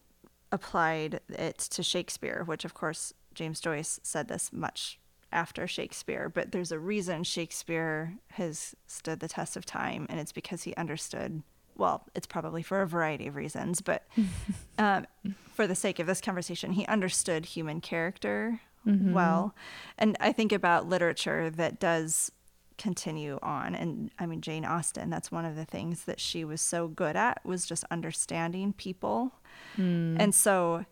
applied 0.52 1.20
it 1.29 1.59
to 1.59 1.83
Shakespeare, 1.83 2.42
which 2.44 2.64
of 2.64 2.74
course 2.74 3.12
James 3.35 3.61
Joyce 3.61 4.00
said 4.02 4.29
this 4.29 4.52
much 4.52 4.98
after 5.32 5.66
Shakespeare, 5.66 6.28
but 6.28 6.52
there's 6.52 6.72
a 6.72 6.78
reason 6.78 7.24
Shakespeare 7.24 8.14
has 8.32 8.74
stood 8.86 9.20
the 9.20 9.28
test 9.28 9.56
of 9.56 9.64
time, 9.64 10.06
and 10.08 10.20
it's 10.20 10.32
because 10.32 10.62
he 10.62 10.74
understood. 10.74 11.42
Well, 11.76 12.04
it's 12.14 12.26
probably 12.26 12.62
for 12.62 12.80
a 12.80 12.86
variety 12.86 13.26
of 13.26 13.36
reasons, 13.36 13.82
but 13.82 14.06
um, 14.78 15.06
for 15.52 15.66
the 15.66 15.74
sake 15.74 15.98
of 15.98 16.06
this 16.06 16.20
conversation, 16.20 16.72
he 16.72 16.86
understood 16.86 17.46
human 17.46 17.80
character 17.80 18.60
well. 18.86 19.54
And 19.98 20.16
I 20.20 20.32
think 20.32 20.52
about 20.52 20.88
literature 20.88 21.50
that 21.50 21.80
does 21.80 22.30
continue 22.78 23.38
on. 23.42 23.74
And 23.74 24.10
I 24.18 24.26
mean, 24.26 24.40
Jane 24.40 24.64
Austen, 24.64 25.10
that's 25.10 25.32
one 25.32 25.44
of 25.44 25.56
the 25.56 25.64
things 25.64 26.04
that 26.04 26.20
she 26.20 26.44
was 26.44 26.60
so 26.60 26.88
good 26.88 27.16
at 27.16 27.44
was 27.44 27.66
just 27.66 27.84
understanding 27.90 28.72
people. 28.72 29.32
Mm. 29.76 30.16
And 30.20 30.34
so, 30.34 30.84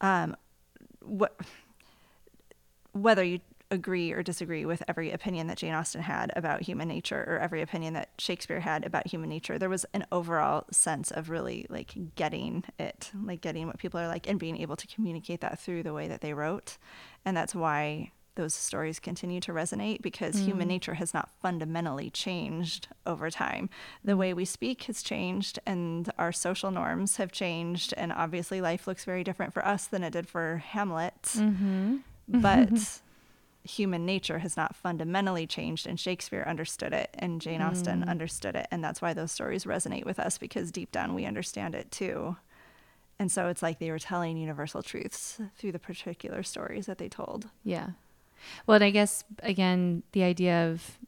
um, 0.00 0.36
what, 1.00 1.38
whether 2.92 3.22
you 3.22 3.40
agree 3.70 4.12
or 4.12 4.22
disagree 4.22 4.64
with 4.64 4.82
every 4.88 5.10
opinion 5.10 5.46
that 5.46 5.58
Jane 5.58 5.74
Austen 5.74 6.02
had 6.02 6.32
about 6.34 6.62
human 6.62 6.88
nature 6.88 7.24
or 7.28 7.38
every 7.38 7.60
opinion 7.60 7.94
that 7.94 8.10
Shakespeare 8.18 8.60
had 8.60 8.84
about 8.84 9.06
human 9.06 9.28
nature, 9.28 9.58
there 9.58 9.68
was 9.68 9.84
an 9.92 10.06
overall 10.10 10.64
sense 10.70 11.10
of 11.10 11.28
really 11.28 11.66
like 11.68 11.94
getting 12.14 12.64
it, 12.78 13.10
like 13.24 13.40
getting 13.40 13.66
what 13.66 13.78
people 13.78 14.00
are 14.00 14.08
like 14.08 14.28
and 14.28 14.38
being 14.38 14.58
able 14.58 14.76
to 14.76 14.86
communicate 14.86 15.40
that 15.42 15.58
through 15.58 15.82
the 15.82 15.92
way 15.92 16.08
that 16.08 16.20
they 16.22 16.32
wrote. 16.32 16.78
And 17.24 17.36
that's 17.36 17.54
why 17.54 18.12
those 18.36 18.54
stories 18.54 19.00
continue 19.00 19.40
to 19.40 19.52
resonate 19.52 20.00
because 20.00 20.36
mm. 20.36 20.44
human 20.44 20.68
nature 20.68 20.94
has 20.94 21.12
not 21.12 21.28
fundamentally 21.42 22.08
changed 22.08 22.86
over 23.04 23.30
time. 23.30 23.68
The 24.04 24.16
way 24.16 24.32
we 24.32 24.44
speak 24.44 24.84
has 24.84 25.02
changed 25.02 25.58
and 25.66 26.10
our 26.16 26.30
social 26.32 26.70
norms 26.70 27.16
have 27.16 27.32
changed. 27.32 27.92
And 27.96 28.12
obviously, 28.12 28.60
life 28.60 28.86
looks 28.86 29.04
very 29.04 29.24
different 29.24 29.52
for 29.52 29.66
us 29.66 29.86
than 29.86 30.04
it 30.04 30.12
did 30.12 30.28
for 30.28 30.62
Hamlet. 30.68 31.20
Mm-hmm. 31.22 31.96
But 32.28 33.00
human 33.68 34.06
nature 34.06 34.38
has 34.38 34.56
not 34.56 34.74
fundamentally 34.74 35.46
changed 35.46 35.86
and 35.86 36.00
Shakespeare 36.00 36.44
understood 36.46 36.92
it 36.92 37.10
and 37.14 37.40
Jane 37.40 37.60
Austen 37.60 38.02
mm. 38.02 38.08
understood 38.08 38.56
it 38.56 38.66
and 38.70 38.82
that's 38.82 39.02
why 39.02 39.12
those 39.12 39.32
stories 39.32 39.64
resonate 39.64 40.04
with 40.04 40.18
us 40.18 40.38
because 40.38 40.72
deep 40.72 40.90
down 40.90 41.14
we 41.14 41.26
understand 41.26 41.74
it 41.74 41.90
too. 41.90 42.36
And 43.18 43.30
so 43.30 43.48
it's 43.48 43.62
like 43.62 43.78
they 43.78 43.90
were 43.90 43.98
telling 43.98 44.36
universal 44.36 44.82
truths 44.82 45.40
through 45.56 45.72
the 45.72 45.78
particular 45.78 46.42
stories 46.42 46.86
that 46.86 46.98
they 46.98 47.08
told. 47.08 47.48
Yeah. 47.64 47.90
Well, 48.66 48.76
and 48.76 48.84
I 48.84 48.90
guess 48.90 49.24
again 49.42 50.02
the 50.12 50.22
idea 50.22 50.70
of 50.70 50.98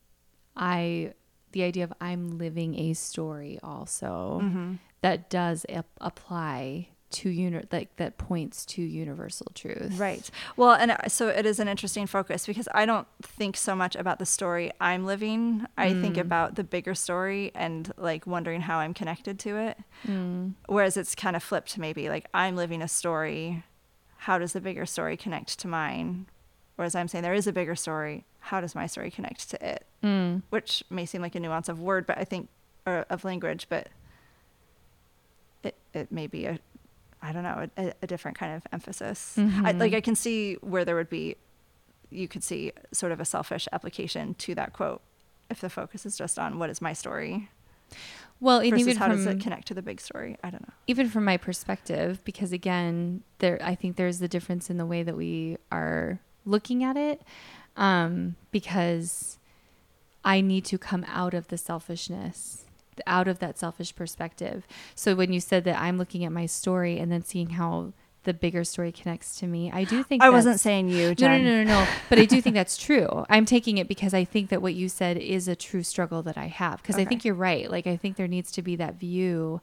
I 0.57 1.15
the 1.53 1.63
idea 1.63 1.85
of 1.85 1.93
I'm 2.01 2.39
living 2.39 2.79
a 2.79 2.95
story 2.95 3.59
also 3.63 4.41
mm-hmm. 4.43 4.75
that 5.01 5.31
does 5.31 5.65
ap- 5.69 5.87
apply 6.01 6.89
to 7.11 7.29
uni- 7.29 7.65
like 7.73 7.97
that 7.97 8.19
points 8.19 8.65
to 8.67 8.83
universal 8.83 9.47
truth. 9.55 9.99
Right. 9.99 10.31
Well, 10.57 10.73
and 10.73 10.93
uh, 10.93 11.09
so 11.09 11.29
it 11.29 11.47
is 11.47 11.59
an 11.59 11.69
interesting 11.69 12.07
focus 12.07 12.47
because 12.47 12.69
I 12.75 12.87
don't 12.87 13.07
think 13.23 13.57
so 13.57 13.75
much 13.75 13.97
about 13.97 14.19
the 14.19 14.27
story 14.27 14.71
I'm 14.81 15.05
living. 15.05 15.67
I 15.77 15.91
mm. 15.91 16.01
think 16.01 16.17
about 16.17 16.55
the 16.55 16.65
bigger 16.65 16.95
story 16.95 17.51
and 17.55 17.93
like 17.97 18.27
wondering 18.27 18.63
how 18.63 18.79
I'm 18.79 18.95
connected 18.95 19.39
to 19.41 19.57
it. 19.57 19.79
Mm. 20.07 20.55
Whereas 20.67 20.97
it's 20.97 21.15
kind 21.15 21.37
of 21.37 21.43
flipped 21.43 21.79
maybe 21.79 22.09
like 22.09 22.27
I'm 22.33 22.57
living 22.57 22.83
a 22.83 22.89
story. 22.89 23.65
How 24.19 24.39
does 24.39 24.53
the 24.53 24.61
bigger 24.61 24.87
story 24.87 25.17
connect 25.17 25.59
to 25.61 25.69
mine? 25.69 26.27
Whereas 26.77 26.95
I'm 26.95 27.09
saying 27.09 27.23
there 27.23 27.35
is 27.35 27.47
a 27.47 27.53
bigger 27.53 27.77
story. 27.77 28.25
How 28.39 28.61
does 28.61 28.75
my 28.75 28.87
story 28.87 29.11
connect 29.11 29.51
to 29.51 29.67
it? 29.67 29.87
Mm. 30.03 30.43
Which 30.51 30.83
may 30.89 31.05
seem 31.07 31.21
like 31.21 31.35
a 31.35 31.41
nuance 31.41 31.69
of 31.69 31.81
word, 31.81 32.07
but 32.07 32.19
I 32.19 32.25
think, 32.25 32.49
or 32.87 33.05
of 33.11 33.25
language, 33.25 33.67
but 33.69 33.89
it, 35.63 35.77
it 35.93 36.11
may 36.11 36.27
be 36.27 36.47
a 36.47 36.59
I 37.23 37.33
don't 37.33 37.43
know, 37.43 37.69
a, 37.77 37.93
a 38.03 38.07
different 38.07 38.39
kind 38.39 38.55
of 38.57 38.63
emphasis. 38.73 39.35
Mm-hmm. 39.37 39.67
I, 39.67 39.73
like 39.73 39.95
I 39.95 40.01
can 40.01 40.15
see 40.15 40.55
where 40.63 40.85
there 40.85 40.97
would 40.97 41.11
be, 41.11 41.37
you 42.11 42.29
could 42.29 42.43
see 42.43 42.73
sort 42.93 43.13
of 43.13 43.21
a 43.21 43.25
selfish 43.25 43.69
application 43.73 44.35
to 44.35 44.55
that 44.55 44.73
quote 44.73 45.03
if 45.51 45.61
the 45.61 45.69
focus 45.69 46.07
is 46.07 46.17
just 46.17 46.39
on 46.39 46.59
what 46.59 46.71
is 46.71 46.81
my 46.81 46.93
story. 46.93 47.51
Well, 48.41 48.61
versus 48.61 48.81
even 48.81 48.97
how 48.97 49.09
from, 49.09 49.17
does 49.17 49.27
it 49.27 49.41
connect 49.41 49.69
to 49.69 49.75
the 49.75 49.83
big 49.83 50.01
story? 50.01 50.39
I 50.43 50.51
don't 50.51 50.67
know. 50.67 50.73
Even 50.87 51.09
from 51.11 51.25
my 51.25 51.37
perspective, 51.37 52.25
because 52.25 52.53
again, 52.53 53.23
there 53.39 53.59
I 53.63 53.75
think 53.75 53.97
there's 53.97 54.19
the 54.19 54.29
difference 54.29 54.71
in 54.71 54.79
the 54.79 54.87
way 54.87 55.03
that 55.03 55.17
we 55.17 55.59
are 55.71 56.21
looking 56.47 56.83
at 56.83 56.97
it, 56.97 57.21
um, 57.77 58.37
because 58.51 59.39
I 60.25 60.41
need 60.41 60.65
to 60.67 60.79
come 60.79 61.05
out 61.07 61.35
of 61.35 61.49
the 61.49 61.59
selfishness 61.59 62.65
out 63.07 63.29
of 63.29 63.39
that 63.39 63.59
selfish 63.59 63.95
perspective. 63.95 64.67
So 64.95 65.15
when 65.15 65.33
you 65.33 65.41
said 65.41 65.65
that 65.65 65.81
I'm 65.81 65.99
looking 65.99 66.25
at 66.25 66.33
my 66.33 66.47
story 66.47 66.99
and 66.99 67.11
then 67.11 67.25
seeing 67.25 67.51
how 67.51 67.93
the 68.25 68.35
bigger 68.35 68.65
story 68.65 68.93
connects 68.93 69.39
to 69.39 69.47
me. 69.47 69.71
I 69.73 69.85
do 69.85 70.03
think 70.05 70.23
I 70.23 70.31
wasn't 70.31 70.61
saying 70.61 70.89
you, 70.89 71.15
Jenn. 71.15 71.45
No, 71.45 71.51
no, 71.51 71.65
no, 71.65 71.65
no, 71.65 71.81
no. 71.85 71.91
but 72.09 72.19
I 72.19 72.25
do 72.25 72.41
think 72.41 72.55
that's 72.55 72.77
true. 72.77 73.25
I'm 73.29 73.45
taking 73.45 73.79
it 73.79 73.89
because 73.89 74.15
I 74.15 74.25
think 74.25 74.51
that 74.51 74.63
what 74.63 74.75
you 74.75 74.89
said 74.89 75.17
is 75.17 75.49
a 75.49 75.57
true 75.57 75.83
struggle 75.83 76.23
that 76.25 76.37
I 76.37 76.47
have. 76.47 76.83
Because 76.83 76.97
okay. 76.97 77.03
I 77.03 77.07
think 77.07 77.25
you're 77.25 77.35
right. 77.35 77.71
Like 77.71 77.87
I 77.87 77.97
think 77.97 78.17
there 78.17 78.29
needs 78.29 78.53
to 78.53 78.63
be 78.63 78.77
that 78.77 78.97
view 78.97 79.61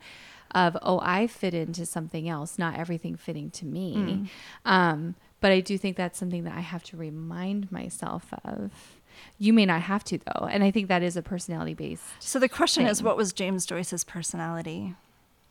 of 0.55 0.77
oh, 0.81 0.99
I 1.03 1.27
fit 1.27 1.53
into 1.53 1.85
something 1.85 2.27
else, 2.27 2.57
not 2.57 2.77
everything 2.77 3.15
fitting 3.15 3.51
to 3.51 3.65
me. 3.65 3.95
Mm. 3.95 4.29
Um, 4.65 5.15
but 5.39 5.51
I 5.51 5.59
do 5.59 5.77
think 5.77 5.97
that's 5.97 6.17
something 6.17 6.45
that 6.45 6.55
I 6.55 6.61
have 6.61 6.83
to 6.85 6.97
remind 6.97 7.71
myself 7.71 8.33
of. 8.43 8.96
You 9.37 9.53
may 9.53 9.65
not 9.65 9.81
have 9.83 10.03
to 10.05 10.17
though, 10.17 10.45
and 10.47 10.63
I 10.63 10.71
think 10.71 10.87
that 10.87 11.03
is 11.03 11.17
a 11.17 11.21
personality 11.21 11.73
based. 11.73 12.03
So 12.19 12.39
the 12.39 12.49
question 12.49 12.83
thing. 12.83 12.91
is, 12.91 13.03
what 13.03 13.17
was 13.17 13.33
James 13.33 13.65
Joyce's 13.65 14.03
personality? 14.03 14.95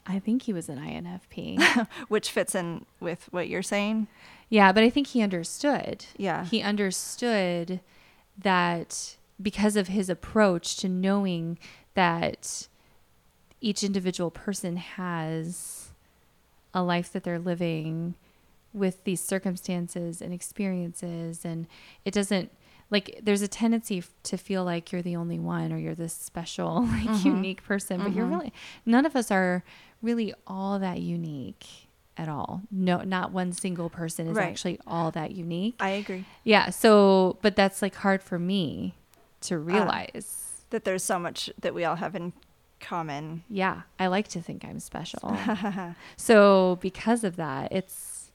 I 0.06 0.18
think 0.18 0.42
he 0.42 0.52
was 0.52 0.68
an 0.68 0.78
INFP, 0.78 1.88
which 2.08 2.30
fits 2.30 2.54
in 2.54 2.86
with 3.00 3.28
what 3.32 3.48
you're 3.48 3.62
saying. 3.62 4.06
Yeah, 4.48 4.70
but 4.72 4.84
I 4.84 4.90
think 4.90 5.08
he 5.08 5.22
understood. 5.22 6.06
Yeah, 6.16 6.44
he 6.44 6.62
understood 6.62 7.80
that 8.38 9.16
because 9.40 9.76
of 9.76 9.88
his 9.88 10.08
approach 10.08 10.76
to 10.76 10.88
knowing 10.88 11.58
that 11.94 12.68
each 13.60 13.82
individual 13.82 14.30
person 14.30 14.76
has 14.76 15.90
a 16.72 16.82
life 16.82 17.12
that 17.12 17.24
they're 17.24 17.38
living 17.38 18.14
with 18.72 19.02
these 19.04 19.20
circumstances 19.20 20.20
and 20.20 20.32
experiences 20.32 21.44
and 21.44 21.66
it 22.04 22.12
doesn't 22.12 22.50
like 22.90 23.20
there's 23.22 23.42
a 23.42 23.48
tendency 23.48 24.02
to 24.22 24.36
feel 24.36 24.64
like 24.64 24.92
you're 24.92 25.02
the 25.02 25.16
only 25.16 25.38
one 25.38 25.72
or 25.72 25.78
you're 25.78 25.94
this 25.94 26.12
special 26.12 26.82
like 26.86 27.04
mm-hmm. 27.04 27.28
unique 27.28 27.62
person 27.62 27.98
but 27.98 28.08
mm-hmm. 28.08 28.18
you're 28.18 28.26
really 28.26 28.52
none 28.84 29.06
of 29.06 29.16
us 29.16 29.30
are 29.30 29.64
really 30.02 30.32
all 30.46 30.78
that 30.78 31.00
unique 31.00 31.66
at 32.18 32.28
all. 32.28 32.62
No 32.70 33.02
not 33.02 33.32
one 33.32 33.52
single 33.52 33.90
person 33.90 34.26
is 34.26 34.36
right. 34.36 34.48
actually 34.48 34.80
all 34.86 35.10
that 35.10 35.32
unique. 35.32 35.76
I 35.80 35.90
agree. 35.90 36.24
Yeah 36.44 36.70
so 36.70 37.38
but 37.42 37.56
that's 37.56 37.82
like 37.82 37.96
hard 37.96 38.22
for 38.22 38.38
me 38.38 38.94
to 39.42 39.56
uh, 39.56 39.58
realize. 39.58 40.42
uh, 40.42 40.52
that 40.70 40.84
there's 40.84 41.04
so 41.04 41.18
much 41.18 41.50
that 41.60 41.74
we 41.74 41.84
all 41.84 41.96
have 41.96 42.14
in 42.14 42.32
common. 42.80 43.42
Yeah 43.48 43.82
i 43.98 44.06
like 44.06 44.28
to 44.28 44.40
think 44.40 44.64
i'm 44.64 44.80
special. 44.80 45.36
So 46.16 46.78
because 46.80 47.24
of 47.24 47.36
that 47.36 47.72
it's 47.72 48.30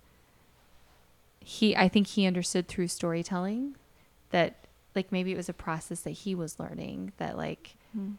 he 1.44 1.76
i 1.76 1.88
think 1.88 2.08
he 2.08 2.26
understood 2.28 2.68
through 2.68 2.88
storytelling 2.88 3.76
that 4.32 4.62
like 4.96 5.12
maybe 5.12 5.32
it 5.32 5.38
was 5.38 5.50
a 5.50 5.54
process 5.54 6.02
that 6.02 6.12
he 6.12 6.36
was 6.36 6.60
learning 6.60 7.14
that 7.18 7.38
like 7.38 7.76
mm. 7.98 8.16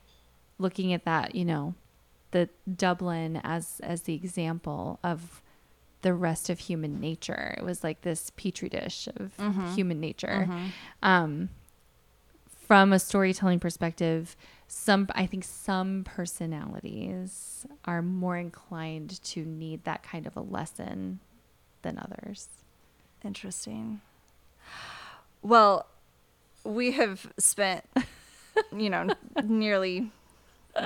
looking 0.59 0.93
at 0.93 1.05
that 1.05 1.35
you 1.35 1.45
know 1.45 1.75
the 2.31 2.49
dublin 2.77 3.41
as 3.45 3.81
as 3.83 4.03
the 4.03 4.15
example 4.15 4.99
of 5.03 5.43
the 6.03 6.15
rest 6.15 6.51
of 6.51 6.59
human 6.59 6.99
nature 7.01 7.55
it 7.59 7.65
was 7.65 7.85
like 7.85 8.03
this 8.03 8.31
petri 8.31 8.69
dish 8.69 9.09
of 9.17 9.37
mm-hmm. 9.37 9.75
human 9.75 10.01
nature 10.01 10.47
mm-hmm. 10.49 10.67
um, 11.03 11.49
from 12.67 12.93
a 12.93 12.99
storytelling 12.99 13.61
perspective 13.61 14.37
some 14.67 15.07
i 15.15 15.27
think 15.27 15.45
some 15.45 16.03
personalities 16.05 17.67
are 17.85 18.03
more 18.03 18.37
inclined 18.37 19.23
to 19.23 19.45
need 19.45 19.85
that 19.85 20.03
kind 20.03 20.27
of 20.27 20.37
a 20.37 20.41
lesson 20.41 21.21
than 21.83 21.99
others 21.99 22.49
interesting 23.25 24.01
well 25.43 25.87
we 26.65 26.93
have 26.93 27.33
spent, 27.39 27.85
you 28.77 28.91
know, 28.91 29.09
nearly 29.45 30.11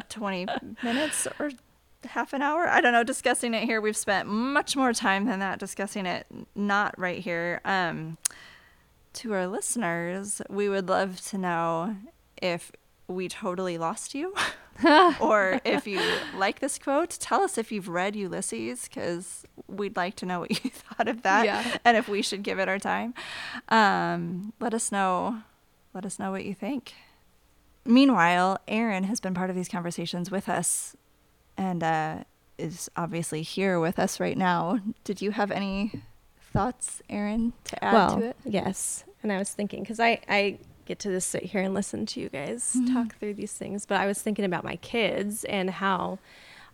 20 0.09 0.47
minutes 0.83 1.29
or 1.39 1.51
half 2.05 2.33
an 2.33 2.43
hour. 2.43 2.69
I 2.69 2.81
don't 2.81 2.93
know, 2.93 3.03
discussing 3.03 3.55
it 3.55 3.65
here. 3.65 3.81
We've 3.81 3.97
spent 3.97 4.29
much 4.29 4.77
more 4.77 4.93
time 4.93 5.27
than 5.27 5.41
that 5.41 5.59
discussing 5.59 6.07
it, 6.07 6.27
not 6.55 6.99
right 6.99 7.19
here. 7.19 7.61
Um, 7.65 8.19
to 9.15 9.33
our 9.33 9.47
listeners, 9.47 10.43
we 10.51 10.69
would 10.69 10.89
love 10.89 11.21
to 11.23 11.39
know 11.39 11.97
if 12.41 12.71
we 13.09 13.29
totally 13.29 13.79
lost 13.79 14.15
you 14.15 14.35
or 15.21 15.61
if 15.65 15.87
you 15.87 16.01
like 16.37 16.61
this 16.61 16.79
quote. 16.79 17.11
Tell 17.11 17.43
us 17.43 17.57
if 17.57 17.73
you've 17.73 17.89
read 17.89 18.15
Ulysses 18.15 18.89
because 18.89 19.45
we'd 19.69 19.97
like 19.97 20.17
to 20.17 20.27
know 20.27 20.41
what 20.41 20.65
you 20.65 20.71
thought 20.71 21.09
of 21.09 21.23
that 21.23 21.45
yeah. 21.45 21.79
and 21.85 21.97
if 21.97 22.09
we 22.09 22.21
should 22.23 22.43
give 22.43 22.59
it 22.59 22.69
our 22.69 22.79
time. 22.79 23.15
Um, 23.69 24.53
let 24.61 24.75
us 24.75 24.93
know 24.93 25.43
let 25.97 26.05
us 26.05 26.19
know 26.19 26.31
what 26.31 26.45
you 26.45 26.55
think. 26.55 26.93
Meanwhile, 27.87 28.61
Erin 28.69 29.05
has 29.05 29.19
been 29.19 29.33
part 29.33 29.49
of 29.49 29.57
these 29.57 29.69
conversations 29.69 30.31
with 30.31 30.47
us 30.47 30.95
and 31.57 31.83
uh, 31.83 32.25
is 32.59 32.91
obviously 32.97 33.41
here 33.41 33.81
with 33.81 33.99
us 33.99 34.21
right 34.21 34.37
now. 34.37 34.79
Did 35.05 35.23
you 35.23 35.31
have 35.31 35.51
any 35.51 36.03
thoughts, 36.53 37.01
Erin, 37.09 37.55
to 37.65 37.83
add 37.83 37.95
well, 37.95 38.19
to 38.19 38.27
it? 38.27 38.37
Yes. 38.45 39.05
And 39.23 39.33
I 39.33 39.39
was 39.39 39.49
thinking, 39.49 39.81
because 39.81 39.99
I, 39.99 40.21
I 40.29 40.59
get 40.85 40.99
to 41.01 41.09
just 41.09 41.31
sit 41.31 41.45
here 41.45 41.63
and 41.63 41.73
listen 41.73 42.05
to 42.05 42.21
you 42.21 42.29
guys 42.29 42.75
mm-hmm. 42.77 42.93
talk 42.93 43.19
through 43.19 43.35
these 43.35 43.55
things, 43.55 43.87
but 43.87 43.99
I 43.99 44.07
was 44.07 44.21
thinking 44.21 44.45
about 44.45 44.65
my 44.65 44.77
kids 44.77 45.45
and 45.45 45.71
how 45.71 46.19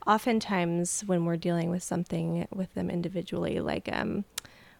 oftentimes 0.04 1.02
when 1.06 1.24
we're 1.26 1.36
dealing 1.36 1.70
with 1.70 1.84
something 1.84 2.48
with 2.52 2.74
them 2.74 2.90
individually, 2.90 3.60
like 3.60 3.88
um, 3.92 4.24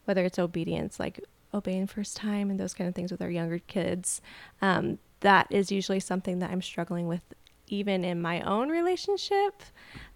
whether 0.05 0.25
it's 0.25 0.41
obedience, 0.41 0.99
like 0.99 1.21
obeying 1.55 1.87
first 1.87 2.17
time 2.17 2.51
and 2.51 2.59
those 2.59 2.75
kind 2.75 2.89
of 2.89 2.95
things 2.95 3.11
with 3.11 3.23
our 3.23 3.31
younger 3.31 3.59
kids, 3.59 4.21
um, 4.61 4.99
that 5.21 5.47
is 5.51 5.71
usually 5.71 6.01
something 6.01 6.41
that 6.41 6.51
I'm 6.51 6.63
struggling 6.63 7.07
with 7.07 7.23
even 7.69 8.05
in 8.05 8.21
my 8.21 8.43
own 8.43 8.69
relationship 8.69 9.63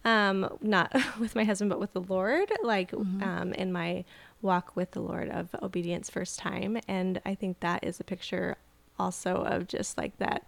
um, 0.05 0.49
not 0.61 0.95
with 1.19 1.35
my 1.35 1.45
husband 1.45 1.71
but 1.71 1.81
with 1.81 1.93
the 1.93 2.01
lord 2.03 2.51
like 2.63 2.91
mm-hmm. 2.91 3.23
um, 3.23 3.53
in 3.55 3.73
my 3.73 4.05
walk 4.43 4.77
with 4.77 4.91
the 4.91 5.01
lord 5.01 5.31
of 5.31 5.55
obedience 5.63 6.11
first 6.11 6.39
time 6.39 6.79
and 6.87 7.21
i 7.25 7.35
think 7.35 7.59
that 7.61 7.83
is 7.83 7.99
a 7.99 8.05
picture 8.05 8.57
also 8.99 9.37
of 9.37 9.67
just 9.67 9.97
like 9.97 10.17
that 10.19 10.45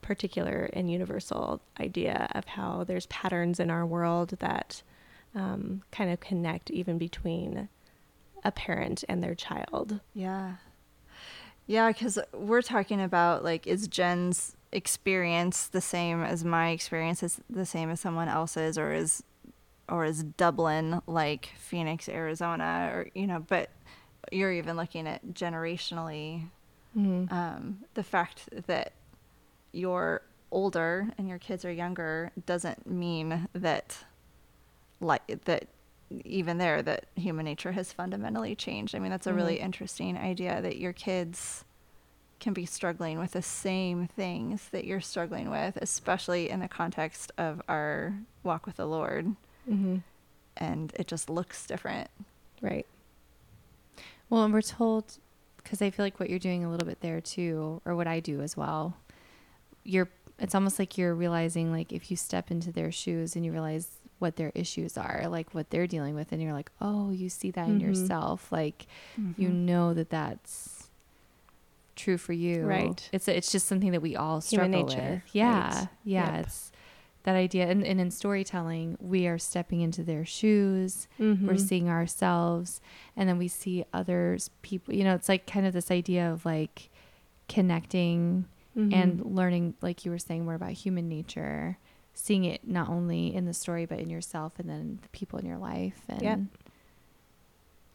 particular 0.00 0.70
and 0.72 0.90
universal 0.90 1.60
idea 1.80 2.28
of 2.34 2.44
how 2.44 2.84
there's 2.84 3.06
patterns 3.06 3.58
in 3.58 3.70
our 3.70 3.86
world 3.86 4.30
that 4.38 4.82
um, 5.34 5.82
kind 5.90 6.10
of 6.10 6.20
connect 6.20 6.70
even 6.70 6.98
between 6.98 7.68
a 8.44 8.52
parent 8.52 9.04
and 9.08 9.22
their 9.22 9.34
child 9.34 10.00
yeah 10.12 10.54
yeah 11.66 11.88
because 11.88 12.18
we're 12.32 12.62
talking 12.62 13.00
about 13.00 13.42
like 13.42 13.66
is 13.66 13.88
jenn's 13.88 14.56
experience 14.72 15.68
the 15.68 15.80
same 15.80 16.22
as 16.22 16.44
my 16.44 16.70
experience 16.70 17.22
is 17.22 17.40
the 17.48 17.64
same 17.64 17.90
as 17.90 18.00
someone 18.00 18.28
else's 18.28 18.76
or 18.76 18.92
is 18.92 19.22
or 19.88 20.04
is 20.04 20.24
Dublin 20.24 21.00
like 21.06 21.50
Phoenix, 21.58 22.08
Arizona 22.08 22.90
or 22.92 23.08
you 23.14 23.26
know, 23.26 23.40
but 23.40 23.70
you're 24.32 24.52
even 24.52 24.76
looking 24.76 25.06
at 25.06 25.26
generationally 25.34 26.48
mm-hmm. 26.96 27.32
um, 27.32 27.80
the 27.94 28.02
fact 28.02 28.48
that 28.66 28.92
you're 29.72 30.22
older 30.50 31.08
and 31.18 31.28
your 31.28 31.38
kids 31.38 31.64
are 31.64 31.72
younger 31.72 32.30
doesn't 32.46 32.86
mean 32.86 33.48
that 33.52 34.04
like 35.00 35.44
that 35.44 35.66
even 36.24 36.58
there 36.58 36.82
that 36.82 37.06
human 37.14 37.44
nature 37.44 37.72
has 37.72 37.92
fundamentally 37.92 38.54
changed. 38.54 38.94
I 38.94 38.98
mean, 38.98 39.10
that's 39.10 39.26
a 39.26 39.30
mm-hmm. 39.30 39.38
really 39.38 39.60
interesting 39.60 40.16
idea 40.16 40.60
that 40.62 40.76
your 40.78 40.92
kids 40.92 41.64
can 42.40 42.52
be 42.52 42.66
struggling 42.66 43.18
with 43.18 43.32
the 43.32 43.42
same 43.42 44.06
things 44.06 44.68
that 44.70 44.84
you're 44.84 45.00
struggling 45.00 45.50
with, 45.50 45.76
especially 45.76 46.50
in 46.50 46.60
the 46.60 46.68
context 46.68 47.32
of 47.38 47.62
our 47.68 48.14
walk 48.42 48.66
with 48.66 48.76
the 48.76 48.86
Lord. 48.86 49.26
Mm-hmm. 49.70 49.98
And 50.56 50.92
it 50.96 51.06
just 51.06 51.30
looks 51.30 51.66
different. 51.66 52.10
Right. 52.60 52.86
Well, 54.28 54.44
and 54.44 54.52
we're 54.52 54.62
told, 54.62 55.18
because 55.56 55.80
I 55.80 55.90
feel 55.90 56.04
like 56.04 56.20
what 56.20 56.28
you're 56.28 56.38
doing 56.38 56.64
a 56.64 56.70
little 56.70 56.86
bit 56.86 57.00
there 57.00 57.20
too, 57.20 57.80
or 57.84 57.94
what 57.94 58.06
I 58.06 58.20
do 58.20 58.40
as 58.40 58.56
well, 58.56 58.96
you're, 59.84 60.08
it's 60.38 60.54
almost 60.54 60.78
like 60.78 60.98
you're 60.98 61.14
realizing, 61.14 61.72
like, 61.72 61.92
if 61.92 62.10
you 62.10 62.16
step 62.16 62.50
into 62.50 62.72
their 62.72 62.90
shoes 62.90 63.36
and 63.36 63.44
you 63.44 63.52
realize 63.52 63.88
what 64.24 64.36
their 64.36 64.52
issues 64.54 64.96
are, 64.96 65.26
like 65.28 65.54
what 65.54 65.68
they're 65.68 65.86
dealing 65.86 66.14
with, 66.14 66.32
and 66.32 66.40
you're 66.40 66.54
like, 66.54 66.70
oh, 66.80 67.10
you 67.10 67.28
see 67.28 67.50
that 67.50 67.66
mm-hmm. 67.66 67.76
in 67.76 67.80
yourself. 67.80 68.50
Like, 68.50 68.86
mm-hmm. 69.20 69.40
you 69.40 69.50
know 69.50 69.92
that 69.92 70.08
that's 70.08 70.88
true 71.94 72.16
for 72.16 72.32
you. 72.32 72.64
Right. 72.64 73.06
It's 73.12 73.28
it's 73.28 73.52
just 73.52 73.66
something 73.66 73.92
that 73.92 74.00
we 74.00 74.16
all 74.16 74.40
struggle 74.40 74.84
with. 74.86 74.94
Yeah. 74.94 75.10
Right. 75.10 75.88
Yeah. 76.04 76.36
Yep. 76.36 76.46
It's 76.46 76.72
that 77.24 77.36
idea. 77.36 77.66
And, 77.68 77.84
and 77.84 78.00
in 78.00 78.10
storytelling, 78.10 78.96
we 78.98 79.26
are 79.26 79.38
stepping 79.38 79.82
into 79.82 80.02
their 80.02 80.24
shoes. 80.24 81.06
Mm-hmm. 81.20 81.46
We're 81.46 81.58
seeing 81.58 81.90
ourselves, 81.90 82.80
and 83.14 83.28
then 83.28 83.36
we 83.36 83.48
see 83.48 83.84
others. 83.92 84.48
People. 84.62 84.94
You 84.94 85.04
know, 85.04 85.14
it's 85.14 85.28
like 85.28 85.46
kind 85.46 85.66
of 85.66 85.74
this 85.74 85.90
idea 85.90 86.32
of 86.32 86.46
like 86.46 86.88
connecting 87.46 88.46
mm-hmm. 88.74 88.94
and 88.94 89.36
learning, 89.36 89.74
like 89.82 90.06
you 90.06 90.10
were 90.10 90.18
saying, 90.18 90.46
more 90.46 90.54
about 90.54 90.72
human 90.72 91.10
nature. 91.10 91.76
Seeing 92.14 92.44
it 92.44 92.66
not 92.66 92.88
only 92.88 93.34
in 93.34 93.44
the 93.44 93.54
story 93.54 93.86
but 93.86 93.98
in 93.98 94.08
yourself, 94.08 94.58
and 94.58 94.68
then 94.68 95.00
the 95.02 95.08
people 95.08 95.38
in 95.38 95.46
your 95.46 95.58
life. 95.58 96.00
And 96.08 96.22
yep 96.22 96.38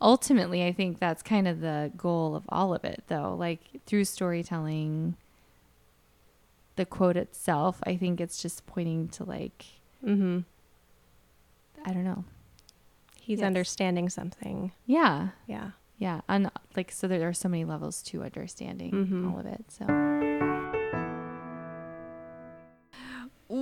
ultimately, 0.01 0.65
I 0.65 0.71
think 0.71 0.99
that's 0.99 1.21
kind 1.21 1.47
of 1.47 1.62
the 1.62 1.91
goal 1.97 2.36
of 2.36 2.43
all 2.49 2.73
of 2.73 2.84
it, 2.84 3.03
though. 3.08 3.36
Like 3.38 3.82
through 3.86 4.05
storytelling, 4.05 5.15
the 6.75 6.86
quote 6.86 7.17
itself, 7.17 7.79
I 7.84 7.97
think 7.97 8.21
it's 8.21 8.41
just 8.41 8.65
pointing 8.65 9.10
to 9.10 9.23
like, 9.23 9.65
mm-hmm. 10.05 10.39
I 11.86 11.93
don't 11.93 12.05
know. 12.05 12.23
He's 13.21 13.39
yes. 13.39 13.45
understanding 13.45 14.10
something. 14.10 14.71
Yeah. 14.86 15.29
Yeah. 15.47 15.71
Yeah. 15.97 16.21
And 16.27 16.49
like, 16.75 16.91
so 16.91 17.08
there 17.08 17.27
are 17.27 17.34
so 17.34 17.49
many 17.49 17.65
levels 17.65 18.01
to 18.03 18.23
understanding 18.23 18.91
mm-hmm. 18.91 19.32
all 19.32 19.39
of 19.39 19.45
it. 19.45 19.65
So. 19.69 20.09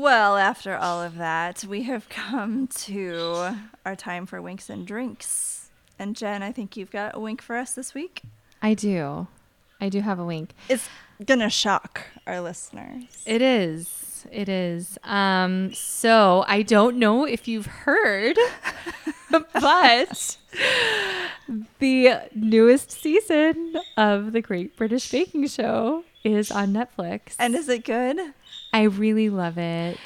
Well, 0.07 0.37
after 0.37 0.73
all 0.73 1.01
of 1.01 1.17
that, 1.17 1.65
we 1.65 1.83
have 1.83 2.07
come 2.07 2.67
to 2.67 3.57
our 3.85 3.93
time 3.93 4.25
for 4.25 4.41
winks 4.41 4.69
and 4.69 4.87
drinks. 4.87 5.69
And 5.99 6.15
Jenn, 6.15 6.41
I 6.41 6.53
think 6.53 6.77
you've 6.77 6.91
got 6.91 7.13
a 7.13 7.19
wink 7.19 7.41
for 7.41 7.57
us 7.57 7.73
this 7.73 7.93
week. 7.93 8.21
I 8.61 8.73
do. 8.73 9.27
I 9.81 9.89
do 9.89 9.99
have 9.99 10.17
a 10.17 10.23
wink. 10.23 10.53
It's 10.69 10.87
gonna 11.25 11.49
shock 11.49 12.03
our 12.25 12.39
listeners. 12.39 13.21
It 13.25 13.41
is. 13.41 14.25
It 14.31 14.47
is. 14.47 14.97
Um, 15.03 15.73
so 15.73 16.45
I 16.47 16.61
don't 16.61 16.95
know 16.95 17.25
if 17.25 17.49
you've 17.49 17.65
heard, 17.65 18.37
but 19.29 20.37
the 21.79 22.29
newest 22.33 22.91
season 22.91 23.75
of 23.97 24.31
the 24.31 24.39
Great 24.39 24.77
British 24.77 25.11
Baking 25.11 25.47
Show 25.47 26.05
is 26.23 26.49
on 26.49 26.73
Netflix. 26.73 27.35
And 27.37 27.55
is 27.55 27.67
it 27.67 27.83
good? 27.83 28.17
I 28.73 28.83
really 28.83 29.29
love 29.29 29.57
it. 29.57 29.99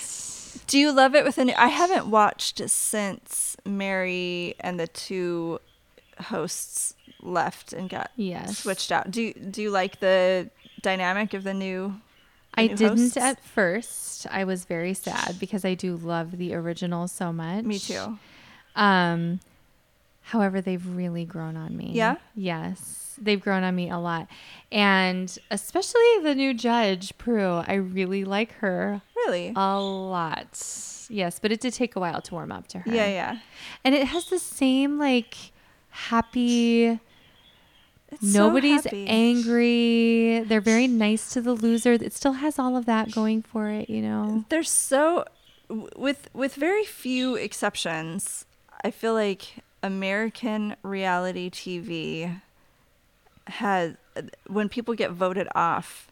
Do 0.67 0.77
you 0.77 0.91
love 0.91 1.15
it 1.15 1.23
with 1.23 1.37
a 1.37 1.45
new 1.45 1.53
I 1.57 1.67
haven't 1.67 2.07
watched 2.07 2.69
since 2.69 3.57
Mary 3.65 4.55
and 4.59 4.79
the 4.79 4.87
two 4.87 5.59
hosts 6.21 6.95
left 7.21 7.73
and 7.73 7.89
got 7.89 8.11
yes. 8.15 8.59
switched 8.59 8.91
out. 8.91 9.11
Do 9.11 9.21
you, 9.21 9.33
do 9.33 9.61
you 9.61 9.71
like 9.71 9.99
the 9.99 10.49
dynamic 10.81 11.33
of 11.33 11.43
the 11.43 11.53
new? 11.53 11.95
The 12.55 12.61
I 12.61 12.67
new 12.67 12.75
didn't 12.75 12.97
hosts? 12.97 13.17
at 13.17 13.43
first. 13.43 14.27
I 14.29 14.43
was 14.43 14.65
very 14.65 14.93
sad 14.93 15.37
because 15.39 15.63
I 15.63 15.73
do 15.73 15.95
love 15.95 16.37
the 16.37 16.53
original 16.53 17.07
so 17.07 17.31
much. 17.31 17.63
Me 17.63 17.79
too. 17.79 18.17
Um, 18.75 19.39
however, 20.21 20.61
they've 20.61 20.85
really 20.85 21.25
grown 21.25 21.55
on 21.55 21.75
me. 21.77 21.91
Yeah. 21.93 22.15
Yes, 22.35 23.00
they've 23.21 23.39
grown 23.39 23.63
on 23.63 23.75
me 23.75 23.89
a 23.89 23.97
lot, 23.97 24.27
and 24.71 25.37
especially 25.49 26.01
the 26.23 26.35
new 26.35 26.53
judge 26.53 27.17
Prue. 27.17 27.63
I 27.67 27.75
really 27.75 28.25
like 28.25 28.53
her. 28.55 29.01
Really. 29.15 29.53
A 29.55 29.79
lot. 29.79 31.07
Yes, 31.09 31.39
but 31.39 31.51
it 31.51 31.59
did 31.59 31.73
take 31.73 31.95
a 31.95 31.99
while 31.99 32.21
to 32.21 32.33
warm 32.33 32.51
up 32.51 32.67
to 32.69 32.79
her. 32.79 32.91
Yeah, 32.91 33.07
yeah. 33.07 33.39
And 33.83 33.93
it 33.93 34.07
has 34.07 34.25
the 34.25 34.39
same 34.39 34.97
like 34.97 35.35
happy. 35.89 36.99
It's 38.09 38.21
Nobody's 38.21 38.83
so 38.83 38.89
angry. 38.93 40.43
They're 40.45 40.59
very 40.59 40.87
nice 40.87 41.31
to 41.33 41.41
the 41.41 41.53
loser. 41.53 41.93
It 41.93 42.13
still 42.13 42.33
has 42.33 42.59
all 42.59 42.75
of 42.75 42.85
that 42.85 43.11
going 43.11 43.41
for 43.41 43.69
it, 43.69 43.89
you 43.89 44.01
know. 44.01 44.45
They're 44.49 44.63
so 44.63 45.25
with 45.69 46.29
with 46.33 46.55
very 46.55 46.83
few 46.83 47.35
exceptions. 47.35 48.45
I 48.83 48.91
feel 48.91 49.13
like 49.13 49.63
American 49.83 50.75
reality 50.83 51.49
TV 51.49 52.41
has 53.51 53.95
when 54.47 54.69
people 54.69 54.93
get 54.93 55.11
voted 55.11 55.47
off 55.55 56.11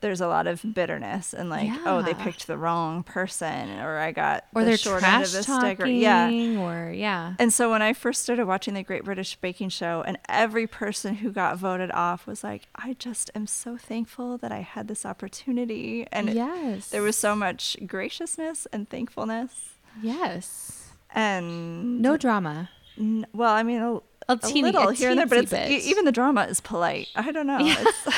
there's 0.00 0.20
a 0.20 0.28
lot 0.28 0.46
of 0.46 0.62
bitterness 0.74 1.32
and 1.32 1.48
like 1.48 1.66
yeah. 1.66 1.82
oh 1.86 2.02
they 2.02 2.12
picked 2.14 2.46
the 2.46 2.56
wrong 2.56 3.02
person 3.02 3.70
or 3.80 3.96
I 3.96 4.12
got 4.12 4.44
or 4.54 4.62
the 4.62 4.68
they're 4.68 4.76
short 4.76 5.00
trash 5.00 5.14
end 5.14 5.24
of 5.24 5.32
the 5.32 5.42
stick 5.42 5.80
or 5.80 5.86
yeah. 5.86 6.28
or 6.60 6.92
yeah. 6.92 7.34
And 7.38 7.52
so 7.52 7.70
when 7.70 7.82
I 7.82 7.92
first 7.92 8.22
started 8.22 8.46
watching 8.46 8.74
the 8.74 8.82
Great 8.82 9.04
British 9.04 9.36
Baking 9.36 9.70
Show 9.70 10.04
and 10.06 10.18
every 10.28 10.66
person 10.66 11.16
who 11.16 11.32
got 11.32 11.56
voted 11.56 11.90
off 11.92 12.26
was 12.26 12.44
like 12.44 12.68
I 12.74 12.94
just 12.98 13.30
am 13.34 13.46
so 13.46 13.76
thankful 13.76 14.36
that 14.38 14.52
I 14.52 14.60
had 14.60 14.88
this 14.88 15.06
opportunity. 15.06 16.06
And 16.12 16.28
yes. 16.30 16.88
it, 16.88 16.92
there 16.92 17.02
was 17.02 17.16
so 17.16 17.34
much 17.34 17.76
graciousness 17.86 18.66
and 18.72 18.88
thankfulness. 18.88 19.70
Yes. 20.02 20.90
And 21.14 22.02
no 22.02 22.18
drama. 22.18 22.70
N- 22.98 23.26
well 23.32 23.52
I 23.52 23.62
mean 23.62 24.00
a, 24.28 24.32
a, 24.32 24.36
teeny, 24.36 24.62
little 24.62 24.88
a 24.88 24.94
here 24.94 25.10
and 25.10 25.18
there 25.18 25.26
but 25.26 25.38
it's 25.38 25.52
even 25.86 26.04
the 26.04 26.12
drama 26.12 26.44
is 26.44 26.60
polite 26.60 27.08
I 27.14 27.32
don't 27.32 27.46
know 27.46 27.58
yeah. 27.58 27.76
it's, 27.86 28.08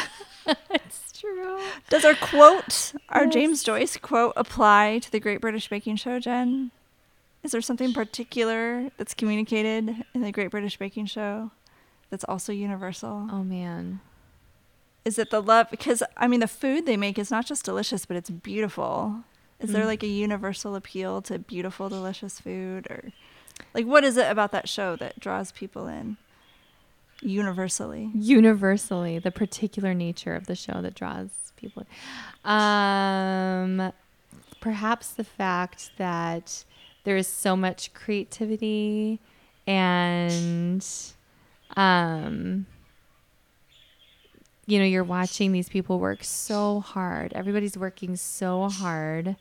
it's 0.70 1.20
true. 1.20 1.58
Does 1.90 2.04
our 2.04 2.14
quote, 2.14 2.94
our 3.08 3.24
yes. 3.24 3.34
James 3.34 3.62
Joyce 3.62 3.96
quote, 3.96 4.32
apply 4.36 5.00
to 5.00 5.10
the 5.10 5.20
Great 5.20 5.40
British 5.40 5.68
Baking 5.68 5.96
Show, 5.96 6.18
Jenn? 6.18 6.70
Is 7.42 7.52
there 7.52 7.60
something 7.60 7.92
particular 7.92 8.90
that's 8.96 9.14
communicated 9.14 10.04
in 10.14 10.22
the 10.22 10.32
Great 10.32 10.50
British 10.50 10.76
Baking 10.76 11.06
Show 11.06 11.50
that's 12.10 12.24
also 12.24 12.52
universal? 12.52 13.28
Oh, 13.30 13.44
man. 13.44 14.00
Is 15.04 15.18
it 15.18 15.30
the 15.30 15.40
love? 15.40 15.70
Because, 15.70 16.02
I 16.16 16.26
mean, 16.26 16.40
the 16.40 16.48
food 16.48 16.84
they 16.84 16.96
make 16.96 17.18
is 17.18 17.30
not 17.30 17.46
just 17.46 17.64
delicious, 17.64 18.04
but 18.04 18.16
it's 18.16 18.30
beautiful. 18.30 19.24
Is 19.60 19.70
mm. 19.70 19.74
there 19.74 19.86
like 19.86 20.02
a 20.02 20.08
universal 20.08 20.74
appeal 20.74 21.22
to 21.22 21.38
beautiful, 21.38 21.88
delicious 21.88 22.40
food? 22.40 22.86
Or, 22.90 23.12
like, 23.74 23.86
what 23.86 24.04
is 24.04 24.16
it 24.16 24.30
about 24.30 24.52
that 24.52 24.68
show 24.68 24.96
that 24.96 25.18
draws 25.20 25.52
people 25.52 25.86
in? 25.86 26.16
universally 27.20 28.10
universally 28.14 29.18
the 29.18 29.32
particular 29.32 29.92
nature 29.92 30.36
of 30.36 30.46
the 30.46 30.54
show 30.54 30.80
that 30.80 30.94
draws 30.94 31.30
people 31.56 31.84
um 32.44 33.92
perhaps 34.60 35.10
the 35.10 35.24
fact 35.24 35.90
that 35.98 36.62
there 37.02 37.16
is 37.16 37.26
so 37.26 37.56
much 37.56 37.92
creativity 37.92 39.18
and 39.66 40.86
um 41.76 42.66
you 44.66 44.78
know, 44.78 44.84
you're 44.84 45.02
watching 45.02 45.52
these 45.52 45.70
people 45.70 45.98
work 45.98 46.22
so 46.22 46.80
hard. 46.80 47.32
Everybody's 47.32 47.78
working 47.78 48.16
so 48.16 48.68
hard 48.68 49.34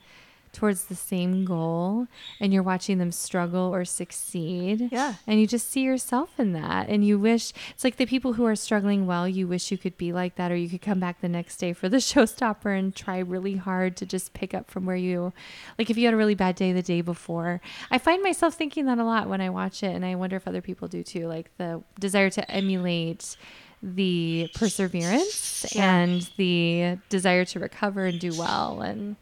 towards 0.57 0.85
the 0.85 0.95
same 0.95 1.45
goal 1.45 2.07
and 2.39 2.51
you're 2.51 2.63
watching 2.63 2.97
them 2.97 3.11
struggle 3.11 3.73
or 3.73 3.85
succeed. 3.85 4.89
Yeah. 4.91 5.13
And 5.27 5.39
you 5.39 5.45
just 5.45 5.69
see 5.69 5.81
yourself 5.81 6.39
in 6.39 6.53
that. 6.53 6.89
And 6.89 7.05
you 7.05 7.19
wish 7.19 7.53
it's 7.69 7.83
like 7.83 7.97
the 7.97 8.07
people 8.07 8.33
who 8.33 8.45
are 8.45 8.55
struggling 8.55 9.05
well, 9.05 9.27
you 9.27 9.47
wish 9.47 9.69
you 9.71 9.77
could 9.77 9.97
be 9.97 10.11
like 10.11 10.33
that 10.35 10.51
or 10.51 10.55
you 10.55 10.67
could 10.67 10.81
come 10.81 10.99
back 10.99 11.21
the 11.21 11.29
next 11.29 11.57
day 11.57 11.73
for 11.73 11.87
the 11.89 11.97
showstopper 12.09 12.77
and 12.77 12.95
try 12.95 13.19
really 13.19 13.57
hard 13.57 13.95
to 13.97 14.05
just 14.07 14.33
pick 14.33 14.55
up 14.55 14.71
from 14.71 14.85
where 14.87 14.95
you 14.95 15.31
like 15.77 15.91
if 15.91 15.97
you 15.97 16.05
had 16.05 16.13
a 16.13 16.17
really 16.17 16.35
bad 16.35 16.55
day 16.55 16.73
the 16.73 16.81
day 16.81 17.01
before. 17.01 17.61
I 17.91 17.99
find 17.99 18.23
myself 18.23 18.55
thinking 18.55 18.85
that 18.87 18.97
a 18.97 19.03
lot 19.03 19.29
when 19.29 19.41
I 19.41 19.51
watch 19.51 19.83
it 19.83 19.95
and 19.95 20.03
I 20.03 20.15
wonder 20.15 20.35
if 20.37 20.47
other 20.47 20.61
people 20.61 20.87
do 20.87 21.03
too, 21.03 21.27
like 21.27 21.55
the 21.57 21.83
desire 21.99 22.31
to 22.31 22.49
emulate 22.51 23.37
the 23.83 24.49
perseverance 24.55 25.65
Yeah. 25.75 25.97
and 25.97 26.29
the 26.37 26.97
desire 27.09 27.45
to 27.45 27.59
recover 27.59 28.05
and 28.05 28.19
do 28.19 28.35
well 28.35 28.81
and 28.81 29.15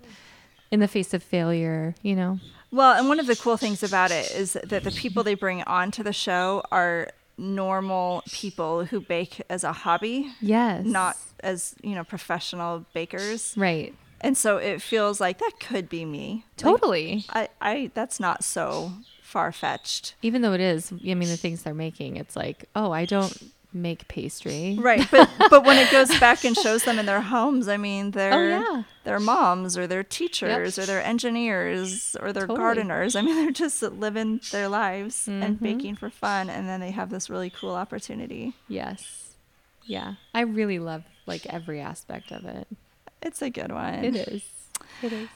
in 0.72 0.80
the 0.80 0.88
face 0.88 1.14
of 1.14 1.24
failure, 1.24 1.96
you 2.02 2.16
know. 2.16 2.40
Well, 2.72 2.98
and 2.98 3.08
one 3.08 3.20
of 3.20 3.28
the 3.28 3.36
cool 3.36 3.58
things 3.58 3.84
about 3.84 4.12
it 4.12 4.32
is 4.32 4.54
that 4.64 4.84
the 4.84 4.92
people 4.92 5.24
they 5.24 5.36
bring 5.36 5.64
onto 5.64 6.04
the 6.04 6.12
show 6.14 6.64
are 6.72 7.10
normal 7.38 8.24
people 8.32 8.86
who 8.86 9.00
bake 9.02 9.42
as 9.50 9.64
a 9.64 9.72
hobby, 9.72 10.32
Yes. 10.42 10.86
not 10.86 11.18
as, 11.42 11.76
you 11.84 11.96
know, 11.96 12.04
professional 12.04 12.86
bakers. 12.94 13.54
right. 13.58 13.94
And 14.22 14.36
so 14.38 14.58
it 14.58 14.82
feels 14.82 15.20
like 15.22 15.38
that 15.40 15.52
could 15.60 15.88
be 15.88 16.04
me. 16.04 16.46
Like, 16.48 16.58
Totally. 16.58 17.26
I, 17.30 17.50
I 17.62 17.92
that's 17.94 18.20
not 18.20 18.44
so 18.44 18.92
far 19.22 19.52
fetched. 19.52 20.16
Even 20.24 20.42
though 20.42 20.54
it 20.54 20.62
is, 20.62 20.92
I 20.92 21.14
mean, 21.14 21.30
the 21.30 21.38
things 21.38 21.62
they're 21.64 21.74
making, 21.76 22.16
it's 22.16 22.36
like, 22.36 22.66
oh, 22.76 22.92
I 22.92 23.06
don't 23.06 23.52
make 23.76 24.08
pastry. 24.08 24.78
Right. 24.80 25.06
But 25.12 25.30
but 25.50 25.66
when 25.66 25.78
it 25.78 25.92
goes 25.92 26.18
back 26.20 26.44
and 26.46 26.56
shows 26.56 26.84
them 26.86 26.98
in 26.98 27.06
their 27.06 27.22
homes, 27.22 27.68
I 27.68 27.78
mean 27.78 28.12
they're 28.18 28.34
Oh, 28.34 28.48
yeah. 28.76 28.84
they're 29.04 29.20
moms 29.20 29.78
or 29.78 29.86
they're 29.86 30.04
teachers 30.04 30.80
or 30.80 30.86
they're 30.86 31.04
engineers 31.04 32.16
or 32.22 32.32
they're 32.34 32.44
Totally. 32.48 32.58
gardeners. 32.60 33.16
I 33.16 33.22
mean 33.22 33.36
they're 33.44 33.52
just 33.52 33.82
living 33.84 34.40
their 34.52 34.68
lives 34.70 35.28
and 35.28 35.44
Mm-hmm. 35.44 35.64
baking 35.64 35.96
for 35.98 36.10
fun 36.10 36.50
and 36.50 36.68
then 36.68 36.80
they 36.80 36.92
have 36.92 37.10
this 37.10 37.30
really 37.30 37.50
cool 37.50 37.76
opportunity. 37.76 38.54
Yes. 38.68 39.36
Yeah. 39.84 40.16
I 40.34 40.42
really 40.42 40.80
love 40.80 41.04
like 41.28 41.46
every 41.48 41.80
aspect 41.82 42.32
of 42.32 42.46
it. 42.46 42.68
It's 43.22 43.42
a 43.42 43.50
good 43.50 43.72
one. 43.72 44.06
It 44.06 44.16
is. 44.16 44.44
It 45.04 45.12
is. 45.14 45.30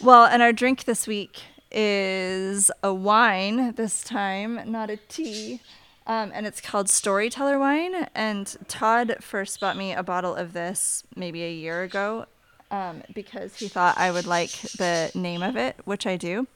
Well, 0.00 0.24
and 0.26 0.42
our 0.42 0.52
drink 0.52 0.84
this 0.84 1.06
week 1.06 1.40
is 1.70 2.70
a 2.82 2.92
wine 2.92 3.72
this 3.72 4.02
time, 4.04 4.60
not 4.70 4.90
a 4.90 4.96
tea. 5.08 5.60
Um, 6.06 6.32
and 6.34 6.46
it's 6.46 6.60
called 6.60 6.88
Storyteller 6.88 7.58
Wine. 7.58 8.08
And 8.14 8.56
Todd 8.68 9.16
first 9.20 9.60
bought 9.60 9.76
me 9.76 9.92
a 9.92 10.02
bottle 10.02 10.34
of 10.34 10.52
this 10.52 11.04
maybe 11.14 11.42
a 11.44 11.52
year 11.52 11.82
ago 11.82 12.26
um, 12.70 13.02
because 13.14 13.56
he 13.56 13.68
thought 13.68 13.96
I 13.98 14.10
would 14.10 14.26
like 14.26 14.50
the 14.78 15.10
name 15.14 15.42
of 15.42 15.56
it, 15.56 15.76
which 15.84 16.06
I 16.06 16.16
do. 16.16 16.46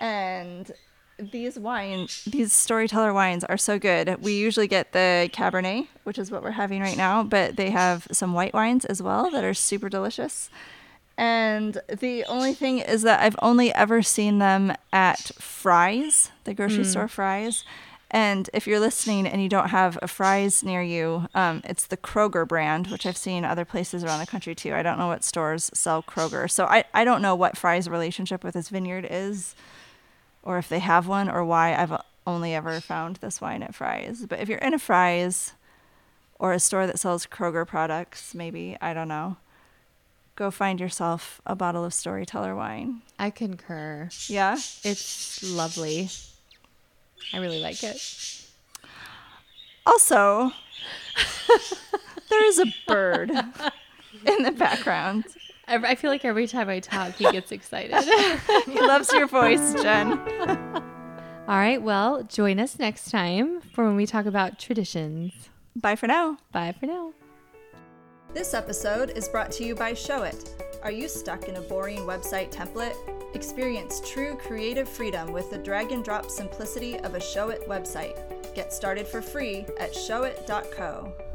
And 0.00 0.70
these 1.18 1.58
wines, 1.58 2.24
these 2.24 2.52
Storyteller 2.52 3.12
wines 3.12 3.42
are 3.44 3.56
so 3.56 3.78
good. 3.78 4.22
We 4.22 4.34
usually 4.34 4.68
get 4.68 4.92
the 4.92 5.30
Cabernet, 5.32 5.88
which 6.04 6.18
is 6.18 6.30
what 6.30 6.42
we're 6.42 6.50
having 6.52 6.80
right 6.80 6.96
now, 6.96 7.22
but 7.22 7.56
they 7.56 7.70
have 7.70 8.06
some 8.12 8.34
white 8.34 8.54
wines 8.54 8.84
as 8.84 9.02
well 9.02 9.30
that 9.30 9.42
are 9.42 9.54
super 9.54 9.88
delicious. 9.88 10.50
And 11.18 11.80
the 11.88 12.24
only 12.24 12.52
thing 12.52 12.78
is 12.78 13.00
that 13.02 13.20
I've 13.20 13.36
only 13.40 13.72
ever 13.72 14.02
seen 14.02 14.38
them 14.38 14.74
at 14.92 15.30
Fry's, 15.38 16.30
the 16.44 16.52
grocery 16.52 16.84
store 16.84 17.08
Fry's. 17.08 17.64
And 18.10 18.48
if 18.54 18.66
you're 18.66 18.80
listening 18.80 19.26
and 19.26 19.42
you 19.42 19.48
don't 19.48 19.70
have 19.70 19.98
a 20.00 20.06
Fry's 20.06 20.62
near 20.62 20.80
you, 20.80 21.26
um, 21.34 21.60
it's 21.64 21.86
the 21.86 21.96
Kroger 21.96 22.46
brand, 22.46 22.86
which 22.86 23.04
I've 23.04 23.16
seen 23.16 23.44
other 23.44 23.64
places 23.64 24.04
around 24.04 24.20
the 24.20 24.26
country 24.26 24.54
too. 24.54 24.74
I 24.74 24.82
don't 24.82 24.98
know 24.98 25.08
what 25.08 25.24
stores 25.24 25.70
sell 25.74 26.02
Kroger. 26.02 26.48
So 26.48 26.66
I, 26.66 26.84
I 26.94 27.04
don't 27.04 27.20
know 27.22 27.34
what 27.34 27.56
Fry's 27.56 27.88
relationship 27.88 28.44
with 28.44 28.54
this 28.54 28.68
vineyard 28.68 29.06
is, 29.10 29.56
or 30.42 30.58
if 30.58 30.68
they 30.68 30.78
have 30.78 31.08
one, 31.08 31.28
or 31.28 31.44
why 31.44 31.74
I've 31.74 32.00
only 32.26 32.54
ever 32.54 32.80
found 32.80 33.16
this 33.16 33.40
wine 33.40 33.62
at 33.64 33.74
Fry's. 33.74 34.24
But 34.26 34.38
if 34.38 34.48
you're 34.48 34.58
in 34.58 34.74
a 34.74 34.78
Fry's 34.78 35.54
or 36.38 36.52
a 36.52 36.60
store 36.60 36.86
that 36.86 37.00
sells 37.00 37.26
Kroger 37.26 37.66
products, 37.66 38.34
maybe, 38.34 38.76
I 38.80 38.94
don't 38.94 39.08
know 39.08 39.36
go 40.36 40.50
find 40.50 40.78
yourself 40.78 41.40
a 41.46 41.56
bottle 41.56 41.84
of 41.84 41.92
storyteller 41.92 42.54
wine. 42.54 43.00
I 43.18 43.30
concur. 43.30 44.10
Yeah. 44.28 44.56
It's 44.84 45.42
lovely. 45.42 46.10
I 47.32 47.38
really 47.38 47.60
like 47.60 47.82
it. 47.82 47.96
Also, 49.86 50.50
there 52.28 52.46
is 52.46 52.58
a 52.58 52.66
bird 52.86 53.30
in 53.30 54.42
the 54.42 54.52
background. 54.52 55.24
I 55.68 55.76
I 55.76 55.94
feel 55.94 56.10
like 56.10 56.24
every 56.24 56.46
time 56.46 56.68
I 56.68 56.80
talk, 56.80 57.14
he 57.14 57.30
gets 57.30 57.52
excited. 57.52 57.94
He 58.66 58.80
loves 58.80 59.12
your 59.12 59.26
voice, 59.26 59.74
Jenn. 59.82 60.12
All 61.48 61.56
right. 61.56 61.80
Well, 61.80 62.24
join 62.24 62.58
us 62.58 62.78
next 62.78 63.10
time 63.10 63.60
for 63.60 63.84
when 63.84 63.96
we 63.96 64.06
talk 64.06 64.26
about 64.26 64.58
traditions. 64.58 65.32
Bye 65.76 65.96
for 65.96 66.06
now. 66.08 66.38
Bye 66.52 66.74
for 66.78 66.86
now. 66.86 67.12
This 68.34 68.52
episode 68.54 69.10
is 69.10 69.28
brought 69.28 69.50
to 69.52 69.64
you 69.64 69.74
by 69.74 69.92
Showit. 69.92 70.50
Are 70.82 70.90
you 70.90 71.08
stuck 71.08 71.48
in 71.48 71.56
a 71.56 71.60
boring 71.60 72.00
website 72.00 72.52
template? 72.52 72.96
Experience 73.36 74.00
true 74.00 74.34
creative 74.36 74.88
freedom 74.88 75.30
with 75.30 75.50
the 75.50 75.58
drag 75.58 75.92
and 75.92 76.02
drop 76.02 76.30
simplicity 76.30 76.98
of 77.00 77.14
a 77.14 77.18
Showit 77.18 77.66
website. 77.66 78.16
Get 78.54 78.72
started 78.72 79.06
for 79.06 79.20
free 79.20 79.66
at 79.78 79.92
showit.co. 79.92 81.25